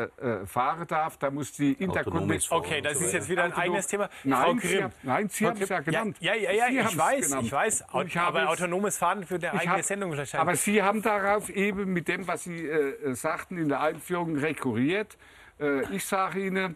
[0.45, 1.17] fahren darf.
[1.17, 1.73] Da muss die.
[1.79, 4.09] Fahren Okay, das so ist jetzt wieder ein Autonom- eigenes Thema.
[4.25, 4.83] Nein, Frau Sie Grimm.
[4.83, 6.17] haben- nein, Sie haben es ja genannt.
[6.19, 7.45] Ja, ja, ja, Sie ich weiß, genannt.
[7.47, 7.85] ich weiß.
[7.93, 10.59] Und ich habe aber es- autonomes Fahren für eine eigene hab- Sendung Aber wahrscheinlich.
[10.61, 15.17] Sie haben darauf eben mit dem, was Sie äh, sagten in der Einführung, rekurriert.
[15.59, 16.75] Äh, ich sage Ihnen,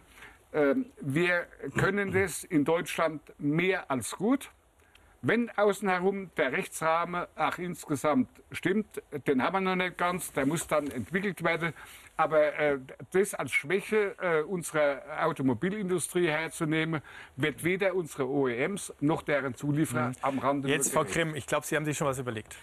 [0.52, 1.46] wir
[1.78, 4.50] können das in Deutschland mehr als gut.
[5.24, 10.46] Wenn außen herum der Rechtsrahmen auch insgesamt stimmt, den haben wir noch nicht ganz, der
[10.46, 11.74] muss dann entwickelt werden.
[12.16, 12.78] Aber äh,
[13.12, 17.02] das als Schwäche äh, unserer Automobilindustrie herzunehmen,
[17.36, 21.76] wird weder unsere OEMs noch deren Zulieferer am Rande Jetzt, Frau Grimm, ich glaube, Sie
[21.76, 22.56] haben sich schon was überlegt.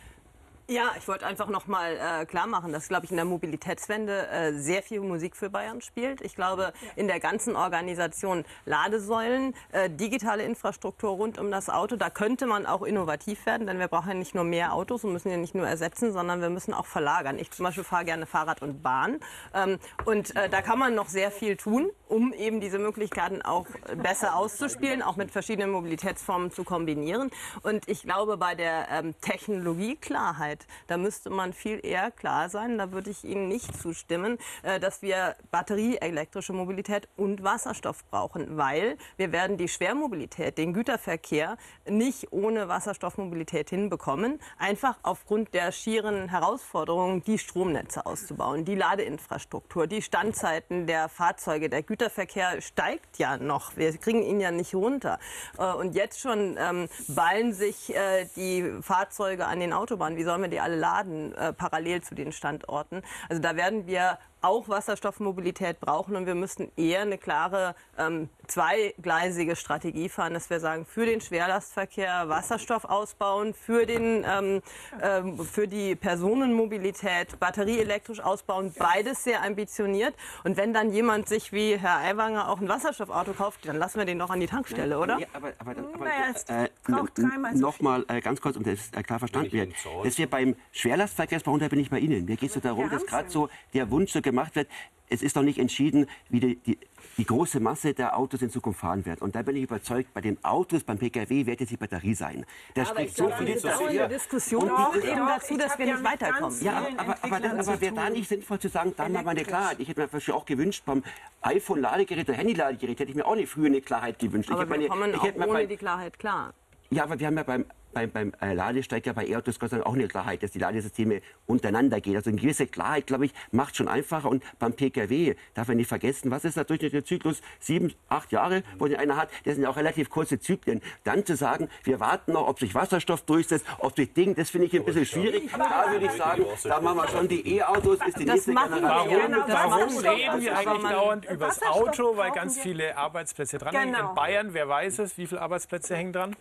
[0.72, 4.28] Ja, ich wollte einfach noch mal äh, klar machen, dass, glaube ich, in der Mobilitätswende
[4.28, 6.22] äh, sehr viel Musik für Bayern spielt.
[6.22, 12.12] Ich glaube, in der ganzen Organisation Ladesäulen, äh, digitale Infrastruktur rund um das Auto, da
[12.12, 15.32] könnte man auch innovativ werden, denn wir brauchen ja nicht nur mehr Autos und müssen
[15.32, 17.40] ja nicht nur ersetzen, sondern wir müssen auch verlagern.
[17.40, 19.20] Ich zum Beispiel fahre gerne Fahrrad und Bahn
[19.56, 23.68] ähm, und äh, da kann man noch sehr viel tun, um eben diese Möglichkeiten auch
[23.96, 27.30] besser auszuspielen, auch mit verschiedenen Mobilitätsformen zu kombinieren.
[27.64, 32.92] Und ich glaube, bei der ähm, Technologieklarheit, da müsste man viel eher klar sein, da
[32.92, 39.32] würde ich Ihnen nicht zustimmen, äh, dass wir batterieelektrische Mobilität und Wasserstoff brauchen, weil wir
[39.32, 41.58] werden die Schwermobilität, den Güterverkehr
[41.88, 50.02] nicht ohne Wasserstoffmobilität hinbekommen, einfach aufgrund der schieren Herausforderungen, die Stromnetze auszubauen, die Ladeinfrastruktur, die
[50.02, 55.20] Standzeiten der Fahrzeuge, der Güterverkehr steigt ja noch, wir kriegen ihn ja nicht runter.
[55.58, 60.18] Äh, und jetzt schon ähm, ballen sich äh, die Fahrzeuge an den Autobahnen.
[60.18, 63.02] Wie sollen wir die alle laden, äh, parallel zu den Standorten?
[63.28, 69.56] Also da werden wir auch Wasserstoffmobilität brauchen und wir müssten eher eine klare ähm, zweigleisige
[69.56, 74.62] Strategie fahren, dass wir sagen, für den Schwerlastverkehr Wasserstoff ausbauen, für, den, ähm,
[75.02, 80.16] ähm, für die Personenmobilität batterieelektrisch ausbauen, beides sehr ambitioniert.
[80.44, 84.06] Und wenn dann jemand sich wie Herr Aiwanger auch ein Wasserstoffauto kauft, dann lassen wir
[84.06, 85.20] den doch an die Tankstelle, oder?
[85.20, 88.92] Ja, aber, aber, aber Naja, äh, braucht dreimal so Nochmal äh, ganz kurz, um das
[88.94, 89.74] äh, klar verstanden wird.
[90.04, 92.90] Dass wir beim Schwerlastverkehrsbau, und da bin ich bei Ihnen, mir geht es so darum,
[92.90, 94.68] dass gerade so der Wunsch so gemacht wird,
[95.12, 96.78] es ist noch nicht entschieden, wie die, die,
[97.18, 99.24] die große Masse der Autos in Zukunft fahren wird.
[99.24, 102.46] Und da bin ich überzeugt, bei den Autos, beim Pkw wird es die Batterie sein.
[102.76, 104.08] Da Aber spricht ich so viel dauernde dafür.
[104.08, 106.64] Diskussion Und führt die- eben dazu, dass wir ja nicht weiterkommen.
[106.64, 109.44] Ja, aber, aber, zu aber wäre da nicht sinnvoll zu sagen, dann mal eine.
[109.44, 109.80] Klarheit.
[109.80, 111.04] Ich hätte mir vielleicht auch gewünscht, beim
[111.42, 114.52] iPhone-Ladegerät oder Handy-Ladegerät hätte ich mir auch nicht früher eine Klarheit gewünscht.
[114.52, 116.54] Aber ich wir hätte kommen meine, ich auch ohne bei, die Klarheit klar.
[116.92, 119.78] ja, aber wir haben ja beim, beim, beim äh, Ladesteig ja bei E-Autos Gott sei
[119.78, 122.16] Dank auch eine Klarheit, dass die Ladesysteme untereinander gehen.
[122.16, 124.30] Also eine gewisse Klarheit, glaube ich, macht schon einfacher.
[124.30, 127.42] Und beim Pkw darf man nicht vergessen, was ist der durchschnittliche Zyklus?
[127.60, 129.30] Sieben, acht Jahre, wo den einer hat.
[129.46, 130.82] Das sind ja auch relativ kurze Zyklen.
[131.04, 134.68] Dann zu sagen, wir warten noch, ob sich Wasserstoff durchsetzt, ob sich Ding, das finde
[134.68, 135.50] ich ein bisschen schwierig.
[135.52, 138.72] Da würde ich sagen, da machen wir schon die E-Autos, ist die Das nächste machen
[138.72, 139.32] wir Generation.
[139.32, 143.76] Warum, das warum reden wir eigentlich dauernd über das Auto, weil ganz viele Arbeitsplätze dran
[143.76, 143.94] hängen?
[143.94, 144.10] Genau.
[144.10, 146.36] In Bayern, wer weiß es, wie viele Arbeitsplätze hängen dran?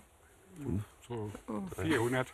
[1.08, 1.30] So
[1.82, 2.28] 400.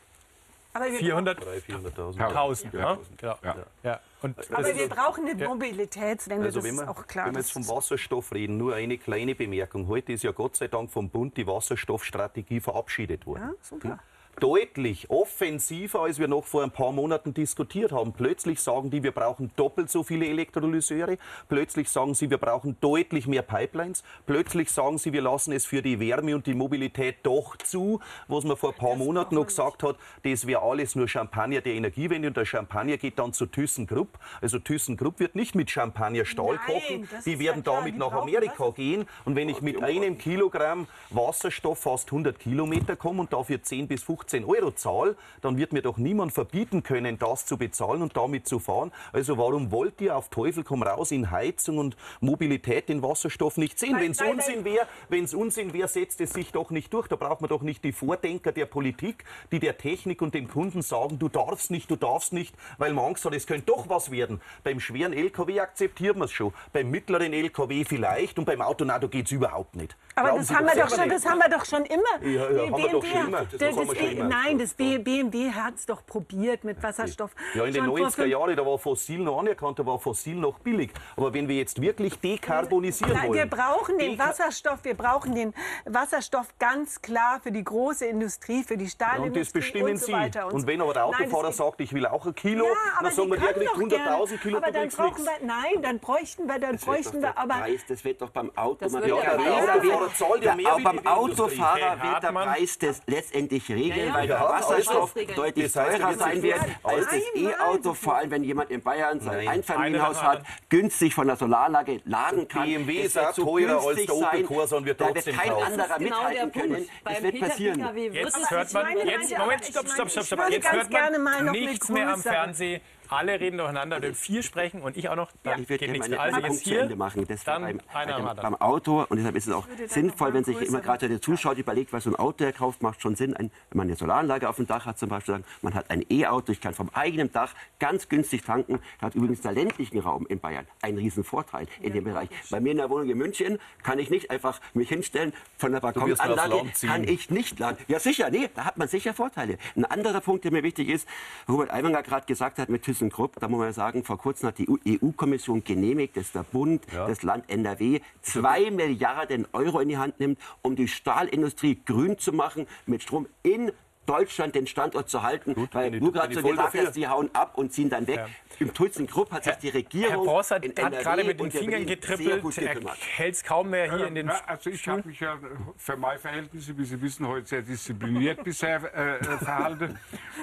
[0.76, 2.18] Aber wir, 400.000.
[2.18, 2.76] 300.000.
[2.76, 2.98] Ja.
[3.22, 3.38] Ja.
[3.44, 3.56] Ja.
[3.84, 4.00] Ja.
[4.22, 7.26] Und aber wir brauchen eine Mobilitätswende, Also das wenn ist wir, auch klar.
[7.26, 9.86] wenn wir jetzt vom ist- Wasserstoff reden, nur eine kleine Bemerkung.
[9.86, 13.42] Heute ist ja Gott sei Dank vom Bund die Wasserstoffstrategie verabschiedet worden.
[13.42, 13.98] Ja, super.
[14.40, 18.12] Deutlich offensiver, als wir noch vor ein paar Monaten diskutiert haben.
[18.12, 21.18] Plötzlich sagen die, wir brauchen doppelt so viele Elektrolyseure.
[21.48, 24.02] Plötzlich sagen sie, wir brauchen deutlich mehr Pipelines.
[24.26, 28.00] Plötzlich sagen sie, wir lassen es für die Wärme und die Mobilität doch zu.
[28.26, 31.74] Was man vor ein paar Monaten noch gesagt hat, das wäre alles nur Champagner der
[31.74, 34.18] Energiewende und der Champagner geht dann zu ThyssenKrupp.
[34.40, 37.08] Also ThyssenKrupp wird nicht mit Champagner Stahl kochen.
[37.08, 38.72] das Die werden ja damit die nach Amerika Wasser.
[38.72, 39.06] gehen.
[39.24, 44.02] Und wenn ich mit einem Kilogramm Wasserstoff fast 100 Kilometer komme und dafür 10 bis
[44.02, 48.46] 15 Euro zahle, dann wird mir doch niemand verbieten können, das zu bezahlen und damit
[48.46, 48.92] zu fahren.
[49.12, 53.78] Also warum wollt ihr auf Teufel komm raus in Heizung und Mobilität den Wasserstoff nicht
[53.78, 53.96] sehen?
[53.98, 57.08] Wenn es Unsinn wäre, wenn es Unsinn wäre, setzt es sich doch nicht durch.
[57.08, 60.82] Da braucht man doch nicht die Vordenker der Politik, die der Technik und dem Kunden
[60.82, 64.10] sagen, du darfst nicht, du darfst nicht, weil man Angst hat, es könnte doch was
[64.10, 64.40] werden.
[64.62, 68.98] Beim schweren LKW akzeptiert man es schon, beim mittleren LKW vielleicht und beim Auto, na,
[68.98, 69.96] da geht es überhaupt nicht.
[70.14, 72.22] Aber Glauben das haben, wir doch schon, das haben wir doch schon immer.
[72.22, 73.44] Ja, ja, haben wir doch schon immer.
[73.44, 74.28] Das Das, wir das, immer.
[74.28, 77.30] Nein, das BMW hat es doch probiert mit Wasserstoff.
[77.54, 79.98] Ja, in den Schon vor 90er fünf- Jahren, da war fossil noch anerkannt, da war
[79.98, 80.90] fossil noch billig.
[81.16, 83.38] Aber wenn wir jetzt wirklich dekarbonisieren Nein, wollen.
[83.38, 85.54] wir brauchen den Wasserstoff, wir brauchen den
[85.84, 89.96] Wasserstoff ganz klar für die große Industrie, für die Ja, Stahlindustrie und das bestimmen und
[89.98, 90.12] so Sie.
[90.12, 90.46] weiter.
[90.52, 90.66] Und so.
[90.66, 93.16] wenn aber der Nein, Autofahrer geht- sagt, ich will auch ein Kilo, ja, aber dann
[93.16, 95.46] sagen wir, der können kriegt doch gerne- 100.000 Kilo, aber du dann kriegst brauchen wir,
[95.46, 98.30] nein, dann bräuchten wir, dann Das wird bräuchten doch wir aber Preis, das wird doch
[98.30, 98.76] beim Auto.
[98.80, 101.06] Das man wird wird der Autofahrer zahlt ja mehr der, wie beim.
[101.06, 102.32] Autofahrer wird der.
[102.32, 106.60] Preis das letztendlich regeln, Ja, weil der ja, Wasserstoff deutlich Das heißt, teurer sein wird
[106.82, 109.48] als das E-Auto, vor allem wenn jemand in Bayern sein Nein.
[109.48, 112.64] Einfamilienhaus hat, günstig von der Solaranlage laden kann.
[112.64, 115.72] BMW ist so teurer als der Opel Corsa und wird da wird trotzdem kein kaufen.
[115.72, 116.88] anderer Genau mithalten können.
[117.04, 117.96] Es wird passieren.
[118.12, 120.50] Jetzt hört man, jetzt, Moment, stopp, stopp, stopp, stopp.
[120.50, 124.14] Jetzt hört man gerne mal noch eine nichts mehr am Fernsehen alle reden durcheinander, wenn
[124.14, 126.20] vier sprechen und ich auch noch, dann Ich würde nichts meine, mehr.
[126.22, 127.26] Also jetzt Punkt zu Ende hier, machen.
[127.26, 130.34] Das dann beim, einer bei dem, am beim Auto und deshalb ist es auch sinnvoll,
[130.34, 133.16] wenn sich immer gerade der Zuschauer überlegt, was so ein Auto er kauft, macht schon
[133.16, 133.34] Sinn.
[133.34, 136.04] Ein, wenn man eine Solaranlage auf dem Dach hat zum Beispiel, sagen, man hat ein
[136.10, 138.80] E-Auto, ich kann vom eigenen Dach ganz günstig tanken.
[139.00, 142.28] Hat übrigens der ländlichen Raum in Bayern einen riesen Vorteil in dem Bereich.
[142.50, 145.80] Bei mir in der Wohnung in München kann ich nicht einfach mich hinstellen, von der
[145.80, 147.78] Balkonanlage kann ich nicht laden.
[147.88, 149.58] Ja sicher, nee, da hat man sicher Vorteile.
[149.76, 151.08] Ein anderer Punkt, der mir wichtig ist,
[151.48, 154.68] Robert Aiwanger gerade gesagt hat mit ThyssenKrupp, da muss man sagen, vor kurzem hat die
[154.68, 160.38] EU-Kommission genehmigt, dass der Bund, das Land NRW, zwei Milliarden Euro in die Hand nimmt,
[160.62, 163.72] um die Stahlindustrie grün zu machen, mit Strom in
[164.06, 166.86] Deutschland den Standort zu halten, weil bin ich- du gerade so gesagt dafür.
[166.88, 168.20] hast, die hauen ab und ziehen dann weg.
[168.58, 171.86] Im ThyssenKrupp hat sich die Herr Regierung Bossert in hat NRW gerade mit den Fingern
[171.86, 172.76] getrippelt, er
[173.16, 175.38] hält es kaum mehr hier in den Na, also ich habe mich ja
[175.76, 179.98] für meine Verhältnisse, wie Sie wissen, heute sehr diszipliniert bisher äh, äh, verhalten.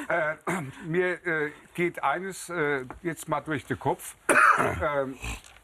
[0.09, 0.35] Äh,
[0.85, 4.15] mir äh, geht eines äh, jetzt mal durch den Kopf.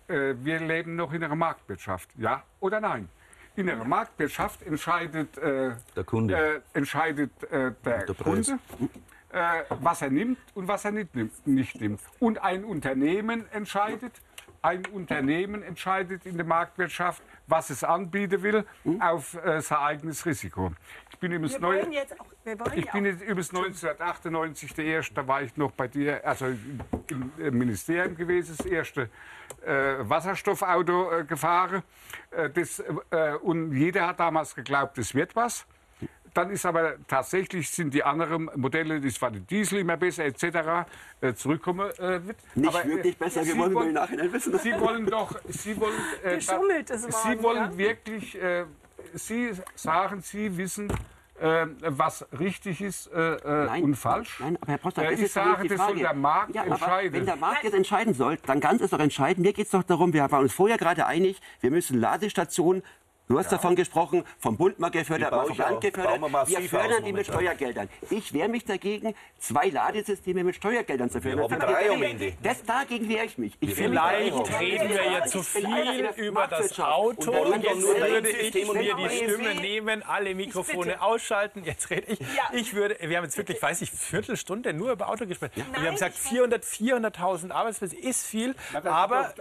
[0.10, 3.10] Äh, wir leben noch in einer Marktwirtschaft, ja oder nein?
[3.58, 6.62] In einer Marktwirtschaft entscheidet, äh, Der Kunde.
[6.74, 8.48] Äh, entscheidet äh, der, Der Preis.
[8.48, 8.60] Kunde,
[9.38, 12.02] äh, was er nimmt und was er nicht nimmt, nicht nimmt.
[12.20, 14.14] Und ein Unternehmen entscheidet,
[14.62, 18.66] ein Unternehmen entscheidet in der Marktwirtschaft, was es anbieten will,
[19.00, 20.72] auf äh, sein eigenes Risiko.
[21.12, 21.82] Ich bin übrigens neu.
[21.82, 26.48] auch, Ich bin jetzt übrigens 1998 der erste, da war ich noch bei dir, also
[26.48, 29.10] im im Ministerium gewesen, das erste
[29.66, 31.84] äh, Wasserstoffauto äh, gefahren.
[32.32, 35.66] Äh, das, äh, und jeder hat damals geglaubt, es wird was.
[36.38, 40.86] Dann ist aber tatsächlich sind die anderen Modelle, das war der Diesel immer besser etc.
[41.20, 42.38] Äh, zurückkommen äh, wird.
[42.54, 44.60] Nicht aber, äh, wirklich besser Sie geworden, wie wir wollen- im Nachhinein wissen.
[44.60, 47.78] Sie wollen doch, Sie wollen, äh, Geschummelt ist Sie wollen ja?
[47.78, 48.66] wirklich, äh,
[49.16, 50.94] Sie sagen, Sie wissen,
[51.40, 54.40] äh, was richtig ist äh, äh, und falsch.
[54.40, 56.00] Nein, aber Herr Äh, das ich ist sage, die das soll Frage.
[56.02, 57.14] der Markt ja, aber entscheiden.
[57.14, 59.44] Wenn der Markt jetzt entscheiden soll, dann ganz ist doch entscheidend.
[59.44, 62.84] Mir geht es doch darum, wir waren uns vorher gerade einig, wir müssen Ladestationen
[63.28, 65.58] Du hast davon gesprochen, vom Bund mal gefördert, mal vom.
[65.58, 66.22] Land gefördert.
[66.48, 67.28] Wir fördern die mit.
[67.28, 67.90] Steuergeldern.
[68.10, 71.50] Ich wehre mich dagegen, zwei Ladesysteme mit Steuergeldern zu fördern.
[71.50, 72.34] Das- drei am Ende.
[72.42, 73.58] Das, dagegen wehre ich mich.
[73.60, 76.80] Ich Vielleicht reden wir jetzt zu viel über das.
[76.80, 77.32] Auto.
[77.32, 81.64] Und jetzt würde ich mir die Stimme nehmen, alle Mikrofone ausschalten.
[81.66, 82.20] Jetzt rede ich.
[82.54, 85.52] Ich würde, wir haben jetzt wirklich, weiß ich, Viertelstunde nur über Auto gesprochen.
[85.68, 88.56] Und wir haben gesagt, 400, 400.000 Arbeitsplätze ist viel.
[88.84, 89.34] Aber,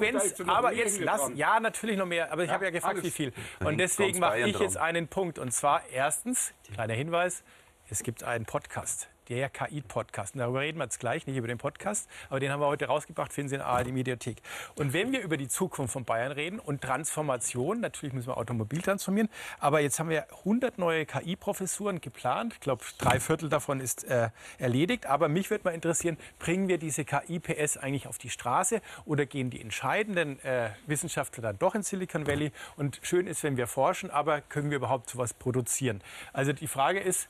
[0.00, 1.36] wenn ja noch aber jetzt hier lass, dran.
[1.36, 2.32] ja, natürlich noch mehr.
[2.32, 3.33] Aber ich habe ja gefragt, wie viel.
[3.60, 5.38] Und deswegen mache ich jetzt einen Punkt.
[5.38, 7.42] Und zwar erstens, kleiner Hinweis,
[7.90, 10.34] es gibt einen Podcast, der KI-Podcast.
[10.36, 13.32] Darüber reden wir jetzt gleich, nicht über den Podcast, aber den haben wir heute rausgebracht,
[13.32, 14.38] finden Sie in der ARD-Mediathek.
[14.76, 18.82] Und wenn wir über die Zukunft von Bayern reden und Transformation, natürlich müssen wir Automobil
[18.82, 22.54] transformieren, aber jetzt haben wir 100 neue KI-Professuren geplant.
[22.54, 25.06] Ich glaube, drei Viertel davon ist äh, erledigt.
[25.06, 29.50] Aber mich würde mal interessieren, bringen wir diese KI-PS eigentlich auf die Straße oder gehen
[29.50, 32.52] die entscheidenden äh, Wissenschaftler dann doch in Silicon Valley?
[32.76, 36.02] Und schön ist, wenn wir forschen, aber können wir überhaupt sowas produzieren?
[36.32, 37.28] Also die Frage ist,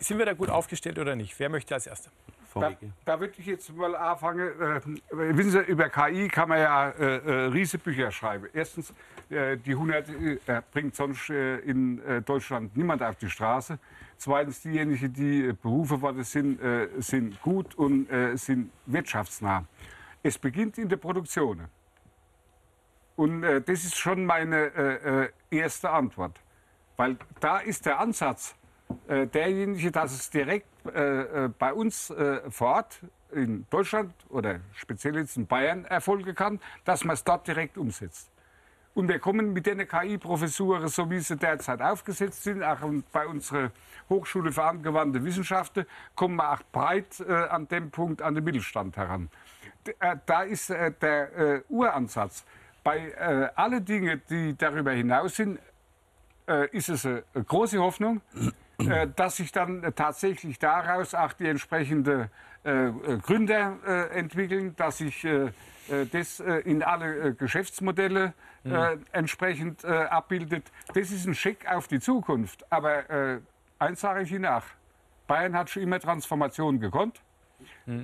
[0.00, 1.38] sind wir da gut aufgestellt oder nicht?
[1.38, 2.10] Wer möchte als Erster?
[2.54, 2.72] Da,
[3.04, 4.40] da würde ich jetzt mal anfangen.
[4.40, 4.80] Äh,
[5.10, 8.48] wissen Sie, über KI kann man ja äh, äh, riesige Bücher schreiben.
[8.52, 8.92] Erstens,
[9.28, 13.78] äh, die 100 äh, bringt sonst äh, in äh, Deutschland niemand auf die Straße.
[14.16, 19.64] Zweitens, diejenigen, die äh, berufen worden sind, äh, sind gut und äh, sind wirtschaftsnah.
[20.22, 21.68] Es beginnt in der Produktion.
[23.14, 26.40] Und äh, das ist schon meine erste Antwort.
[26.96, 28.56] Weil da ist der Ansatz
[29.08, 33.00] äh, derjenige, dass es direkt äh, äh, bei uns äh, vor Ort
[33.32, 38.30] in Deutschland oder speziell jetzt in Bayern erfolgen kann, dass man es dort direkt umsetzt.
[38.92, 42.80] Und wir kommen mit den KI-Professuren, so wie sie derzeit aufgesetzt sind, auch
[43.12, 43.70] bei unserer
[44.08, 45.86] Hochschule für angewandte Wissenschaften,
[46.16, 49.30] kommen wir auch breit äh, an dem Punkt an den Mittelstand heran.
[50.00, 52.44] Äh, da ist äh, der äh, Uransatz.
[52.82, 55.60] Bei äh, alle Dinge, die darüber hinaus sind,
[56.48, 58.20] äh, ist es eine große Hoffnung,
[58.88, 62.30] äh, dass sich dann äh, tatsächlich daraus auch die entsprechenden
[62.64, 65.50] äh, äh, Gründer äh, entwickeln, dass sich äh,
[66.12, 68.32] das in alle Geschäftsmodelle
[68.64, 70.70] äh, entsprechend äh, abbildet.
[70.94, 72.64] Das ist ein Scheck auf die Zukunft.
[72.70, 73.40] Aber
[73.80, 74.66] eins sage ich Ihnen nach.
[75.26, 77.20] Bayern hat schon immer Transformation gekonnt.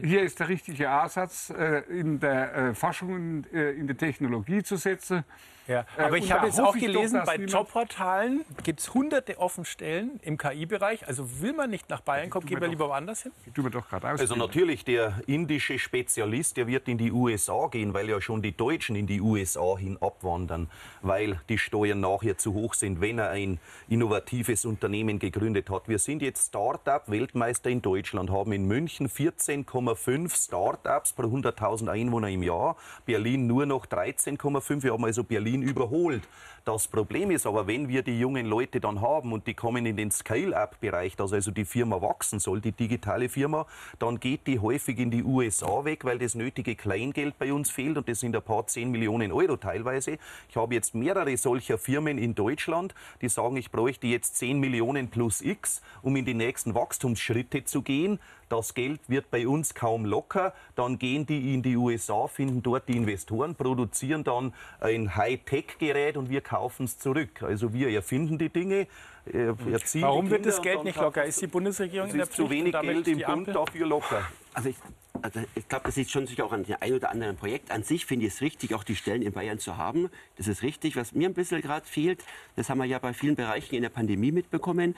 [0.02, 1.52] Hier ist der richtige Ansatz,
[1.88, 5.22] in der Forschung in der Technologie zu setzen.
[5.66, 8.94] Ja, Äh, aber und ich habe jetzt auch doch, gelesen, dass bei Jobportalen gibt es
[8.94, 11.06] hunderte offene Stellen im KI-Bereich.
[11.06, 13.32] Also will man nicht nach Bayern kommen, gehen wir lieber woanders hin?
[13.54, 14.20] Tun wir doch gerade aus.
[14.20, 18.56] Also natürlich, der indische Spezialist, der wird in die USA gehen, weil ja schon die
[18.56, 20.70] Deutschen in die USA hin abwandern,
[21.02, 23.58] weil die Steuern nachher zu hoch sind, wenn er ein
[23.88, 25.88] innovatives Unternehmen gegründet hat.
[25.88, 32.28] Wir sind jetzt Start-up-Weltmeister in Deutschland, haben in München 14 16,5 Start-ups pro 100.000 Einwohner
[32.28, 32.76] im Jahr.
[33.04, 34.82] Berlin nur noch 13,5.
[34.82, 36.22] Wir haben also Berlin überholt.
[36.66, 39.96] Das Problem ist aber, wenn wir die jungen Leute dann haben und die kommen in
[39.96, 43.66] den Scale-up-Bereich, dass also die Firma wachsen soll, die digitale Firma,
[44.00, 47.96] dann geht die häufig in die USA weg, weil das nötige Kleingeld bei uns fehlt
[47.96, 50.18] und das sind ein paar 10 Millionen Euro teilweise.
[50.48, 55.06] Ich habe jetzt mehrere solcher Firmen in Deutschland, die sagen, ich bräuchte jetzt 10 Millionen
[55.06, 58.18] plus X, um in die nächsten Wachstumsschritte zu gehen.
[58.48, 60.54] Das Geld wird bei uns kaum locker.
[60.76, 66.30] Dann gehen die in die USA, finden dort die Investoren, produzieren dann ein Hightech-Gerät und
[66.30, 67.42] wir kaufen es zurück.
[67.42, 68.86] Also wir erfinden die Dinge.
[69.32, 71.24] Äh, erziehen Warum die wird das Geld nicht locker?
[71.24, 73.48] Ist die Bundesregierung es in der ist zu Pflicht wenig und damit Geld im Bund
[73.48, 74.22] dafür locker.
[74.54, 74.76] Also ich,
[75.22, 77.70] also ich glaube, das liegt schon sicher auch an dem ein oder anderen Projekt.
[77.70, 80.08] An sich finde ich es richtig, auch die Stellen in Bayern zu haben.
[80.36, 80.96] Das ist richtig.
[80.96, 82.24] Was mir ein bisschen gerade fehlt,
[82.54, 84.94] das haben wir ja bei vielen Bereichen in der Pandemie mitbekommen.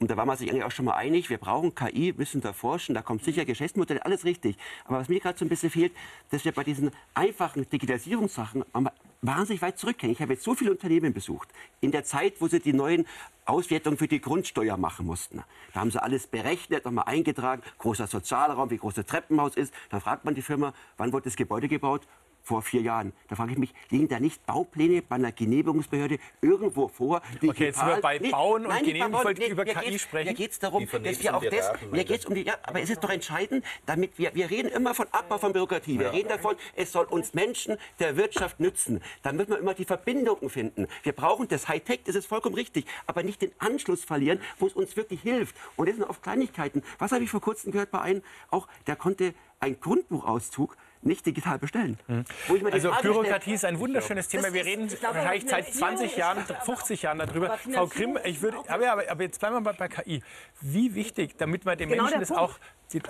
[0.00, 2.52] Und da war man sich eigentlich auch schon mal einig, wir brauchen KI, müssen da
[2.52, 4.56] forschen, da kommt sicher Geschäftsmodelle, alles richtig.
[4.84, 5.92] Aber was mir gerade so ein bisschen fehlt,
[6.30, 8.64] dass wir bei diesen einfachen Digitalisierungssachen
[9.22, 10.12] wahnsinnig weit zurückgehen.
[10.12, 11.48] Ich habe jetzt so viele Unternehmen besucht.
[11.80, 13.06] In der Zeit, wo sie die neuen
[13.44, 15.42] Auswertungen für die Grundsteuer machen mussten.
[15.72, 19.72] Da haben sie alles berechnet, nochmal eingetragen, großer Sozialraum, wie groß das Treppenhaus ist.
[19.90, 22.06] Dann fragt man die Firma, wann wurde das Gebäude gebaut?
[22.42, 23.12] Vor vier Jahren.
[23.28, 27.22] Da frage ich mich, liegen da nicht Baupläne bei einer Genehmigungsbehörde irgendwo vor?
[27.36, 29.20] Okay, jetzt sind wir bei Bauen und nein, nicht bei Genehmigung.
[29.20, 30.28] Ich wollte über KI sprechen.
[30.28, 32.54] Mir geht es darum, Die dass wir auch die das, mir geht's um die, ja,
[32.64, 35.98] aber es ist doch entscheidend, damit wir, wir reden immer von Abbau von Bürokratie.
[35.98, 39.02] Wir reden davon, es soll uns Menschen der Wirtschaft nützen.
[39.22, 40.88] Da müssen wir immer die Verbindungen finden.
[41.02, 44.72] Wir brauchen das Hightech, das ist vollkommen richtig, aber nicht den Anschluss verlieren, wo es
[44.72, 45.54] uns wirklich hilft.
[45.76, 46.82] Und das sind oft Kleinigkeiten.
[46.98, 51.58] Was habe ich vor kurzem gehört bei einem, auch der konnte einen Grundbuchauszug nicht digital
[51.58, 51.98] bestellen.
[52.08, 52.14] Die
[52.72, 54.52] Also Frage stelle, Bürokratie ist ein wunderschönes Thema.
[54.52, 57.58] Wir reden glaube, wahrscheinlich seit Finanzierung 20 ist Jahren, doch- 50 Jahren darüber.
[57.58, 60.22] Frau Grimm, ich würde, aber, aber, aber jetzt bleiben wir mal bei KI.
[60.60, 62.58] Wie wichtig, damit man den Genau Menschen das auch,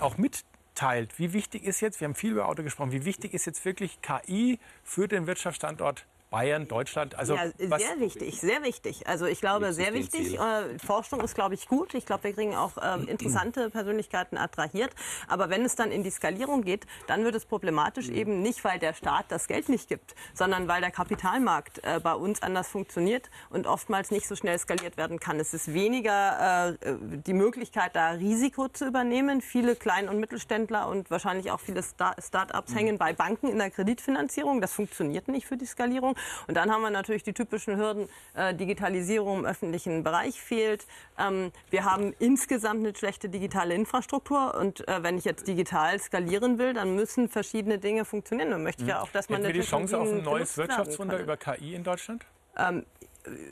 [0.01, 3.45] auch mitteilt, wie wichtig ist jetzt, wir haben viel über Auto gesprochen, wie wichtig ist
[3.45, 7.15] jetzt wirklich KI für den Wirtschaftsstandort Bayern, Deutschland?
[7.17, 9.07] Also ja, was, sehr wichtig, sehr wichtig.
[9.07, 10.39] Also ich glaube, sehr wichtig.
[10.41, 11.93] Äh, Forschung ist, glaube ich, gut.
[11.95, 14.91] Ich glaube, wir kriegen auch ähm, interessante Persönlichkeiten attrahiert.
[15.29, 18.79] Aber wenn es dann in die Skalierung geht, dann wird es problematisch eben nicht, weil
[18.79, 23.31] der Staat das Geld nicht gibt, sondern weil der Kapitalmarkt äh, bei uns anders funktioniert
[23.51, 25.39] und oftmals nicht so schnell skaliert werden kann.
[25.39, 29.43] Es ist weniger äh, die Möglichkeit, da Risiko zu übernehmen.
[29.43, 33.71] Viele Klein- und Mittelständler und wahrscheinlich auch viele Sta- Start-ups hängen bei Banken in der
[33.71, 34.63] Kreditfinanzierung.
[34.63, 36.17] Das funktioniert nicht für die Skalierung.
[36.47, 40.87] Und dann haben wir natürlich die typischen Hürden, äh, Digitalisierung im öffentlichen Bereich fehlt.
[41.19, 44.55] Ähm, wir haben insgesamt eine schlechte digitale Infrastruktur.
[44.55, 48.51] Und äh, wenn ich jetzt digital skalieren will, dann müssen verschiedene Dinge funktionieren.
[48.51, 51.19] Dann möchte ich ja auch, dass man hätten wir die Chance auf ein neues Wirtschaftswunder
[51.19, 52.25] über KI in Deutschland?
[52.57, 52.85] Ähm,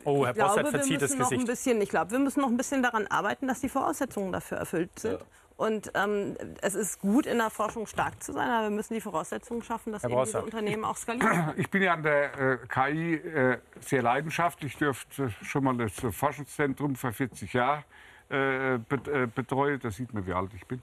[0.04, 1.46] Oh, Herr ich glaube, Bossert wir verzieht das müssen noch ein Gesicht.
[1.46, 4.98] bisschen, ich glaube, wir müssen noch ein bisschen daran arbeiten, dass die Voraussetzungen dafür erfüllt
[4.98, 5.20] sind.
[5.60, 9.00] Und ähm, es ist gut, in der Forschung stark zu sein, aber wir müssen die
[9.02, 10.42] Voraussetzungen schaffen, dass Herr eben diese.
[10.42, 11.52] Unternehmen auch skalieren.
[11.58, 14.72] Ich bin ja an der äh, KI äh, sehr leidenschaftlich.
[14.72, 17.84] Ich durfte schon mal das äh, Forschungszentrum vor 40 Jahren
[18.30, 19.78] äh, bet äh, betreuen.
[19.80, 20.80] Da sieht man, wie alt ich bin.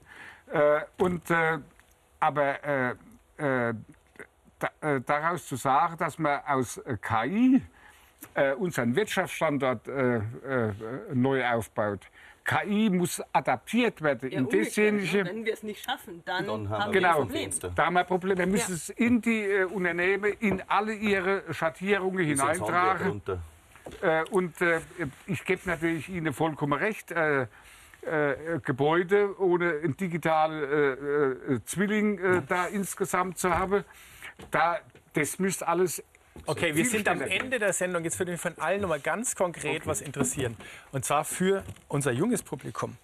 [0.52, 1.58] Äh, und, äh,
[2.20, 2.90] aber äh,
[3.38, 3.74] äh,
[4.60, 7.62] da, äh, daraus zu sagen, dass man aus äh, KI
[8.34, 10.72] äh, unseren Wirtschaftsstandort äh, äh,
[11.14, 12.06] neu aufbaut.
[12.48, 15.24] KI muss adaptiert werden in dasjenige.
[15.26, 17.20] Wenn wir es nicht schaffen, dann, Dann haben haben wir Genau.
[17.20, 17.50] ein Problem.
[17.74, 18.38] Da haben wir ein Problem.
[18.38, 18.76] Wir müssen Ja.
[18.76, 23.20] es in die äh, Unternehmen, in alle ihre Schattierungen hineintragen.
[24.00, 24.80] Äh, und äh,
[25.26, 27.10] ich gebe natürlich Ihnen vollkommen recht.
[27.12, 27.42] Äh,
[28.02, 33.84] äh, Gebäude ohne einen digitalen äh, äh, Zwilling äh, da insgesamt zu haben,
[34.52, 34.78] da,
[35.14, 36.02] das müsste alles
[36.46, 37.20] Okay, wir sind am.
[37.20, 38.04] Ende der Sendung.
[38.04, 40.56] Jetzt würde mich von allen noch mal ganz konkret was interessieren.
[40.92, 42.96] Und zwar für unser junges Publikum.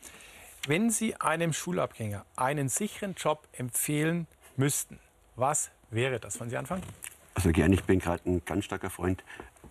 [0.67, 4.27] Wenn Sie einem Schulabgänger einen sicheren Job empfehlen
[4.57, 4.99] müssten,
[5.37, 6.41] was wäre das?
[6.41, 6.83] Wollen Sie anfangen?
[7.35, 9.23] Also gerne, ich bin gerade ein ganz starker Freund,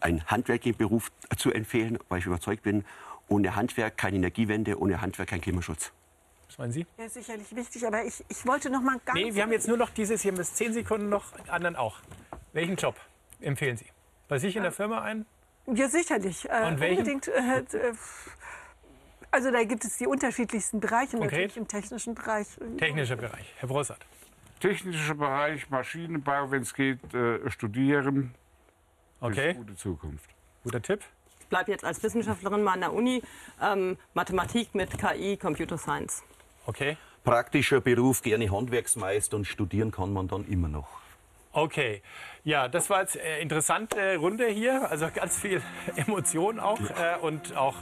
[0.01, 2.85] einen handwerklichen Beruf zu empfehlen, weil ich überzeugt bin,
[3.27, 5.91] ohne Handwerk keine Energiewende, ohne Handwerk kein Klimaschutz.
[6.47, 6.85] Was meinen Sie?
[6.99, 9.17] Ja, sicherlich wichtig, aber ich, ich wollte noch mal ganz...
[9.17, 11.97] Nee, wir haben jetzt nur noch dieses, hier haben wir zehn Sekunden noch, anderen auch.
[12.51, 12.95] Welchen Job
[13.43, 13.85] empfehlen Sie?
[14.27, 15.25] Bei sich in der Firma ein?
[15.67, 16.49] Ja, sicherlich.
[16.49, 16.99] Äh, Und welchen?
[16.99, 17.27] Unbedingt.
[17.27, 17.93] Äh, äh,
[19.31, 21.31] also da gibt es die unterschiedlichsten Bereiche, Konkret?
[21.31, 22.47] natürlich im technischen Bereich.
[22.77, 23.53] Technischer Bereich.
[23.57, 24.05] Herr Brossart.
[24.59, 28.33] technischer Bereich, Maschinenbau, wenn es geht, äh, studieren.
[29.19, 30.29] Das ist Okay, eine gute Zukunft.
[30.63, 31.01] guter Tipp.
[31.39, 33.21] Ich bleibe jetzt als Wissenschaftlerin mal an der Uni.
[33.61, 36.23] Ähm, Mathematik mit KI, Computer Science.
[36.65, 36.97] Okay.
[37.23, 40.87] Praktischer Beruf, gerne Handwerksmeister und studieren kann man dann immer noch.
[41.55, 42.01] Okay,
[42.43, 44.89] ja, das war jetzt eine interessante Runde hier.
[44.89, 45.61] Also ganz viel
[45.95, 47.75] Emotion auch äh, und auch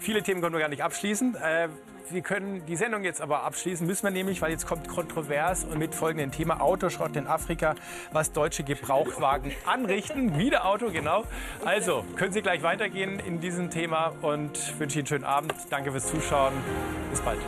[0.00, 1.36] viele Themen können wir gar nicht abschließen.
[1.36, 1.68] Äh,
[2.08, 5.78] wir können die Sendung jetzt aber abschließen, müssen wir nämlich, weil jetzt kommt kontrovers und
[5.78, 7.74] mit folgendem Thema Autoschrott in Afrika,
[8.10, 10.38] was deutsche Gebrauchtwagen anrichten.
[10.38, 11.24] Wieder Auto, genau.
[11.64, 15.54] Also können Sie gleich weitergehen in diesem Thema und wünsche Ihnen einen schönen Abend.
[15.68, 16.54] Danke fürs Zuschauen.
[17.10, 17.38] Bis bald.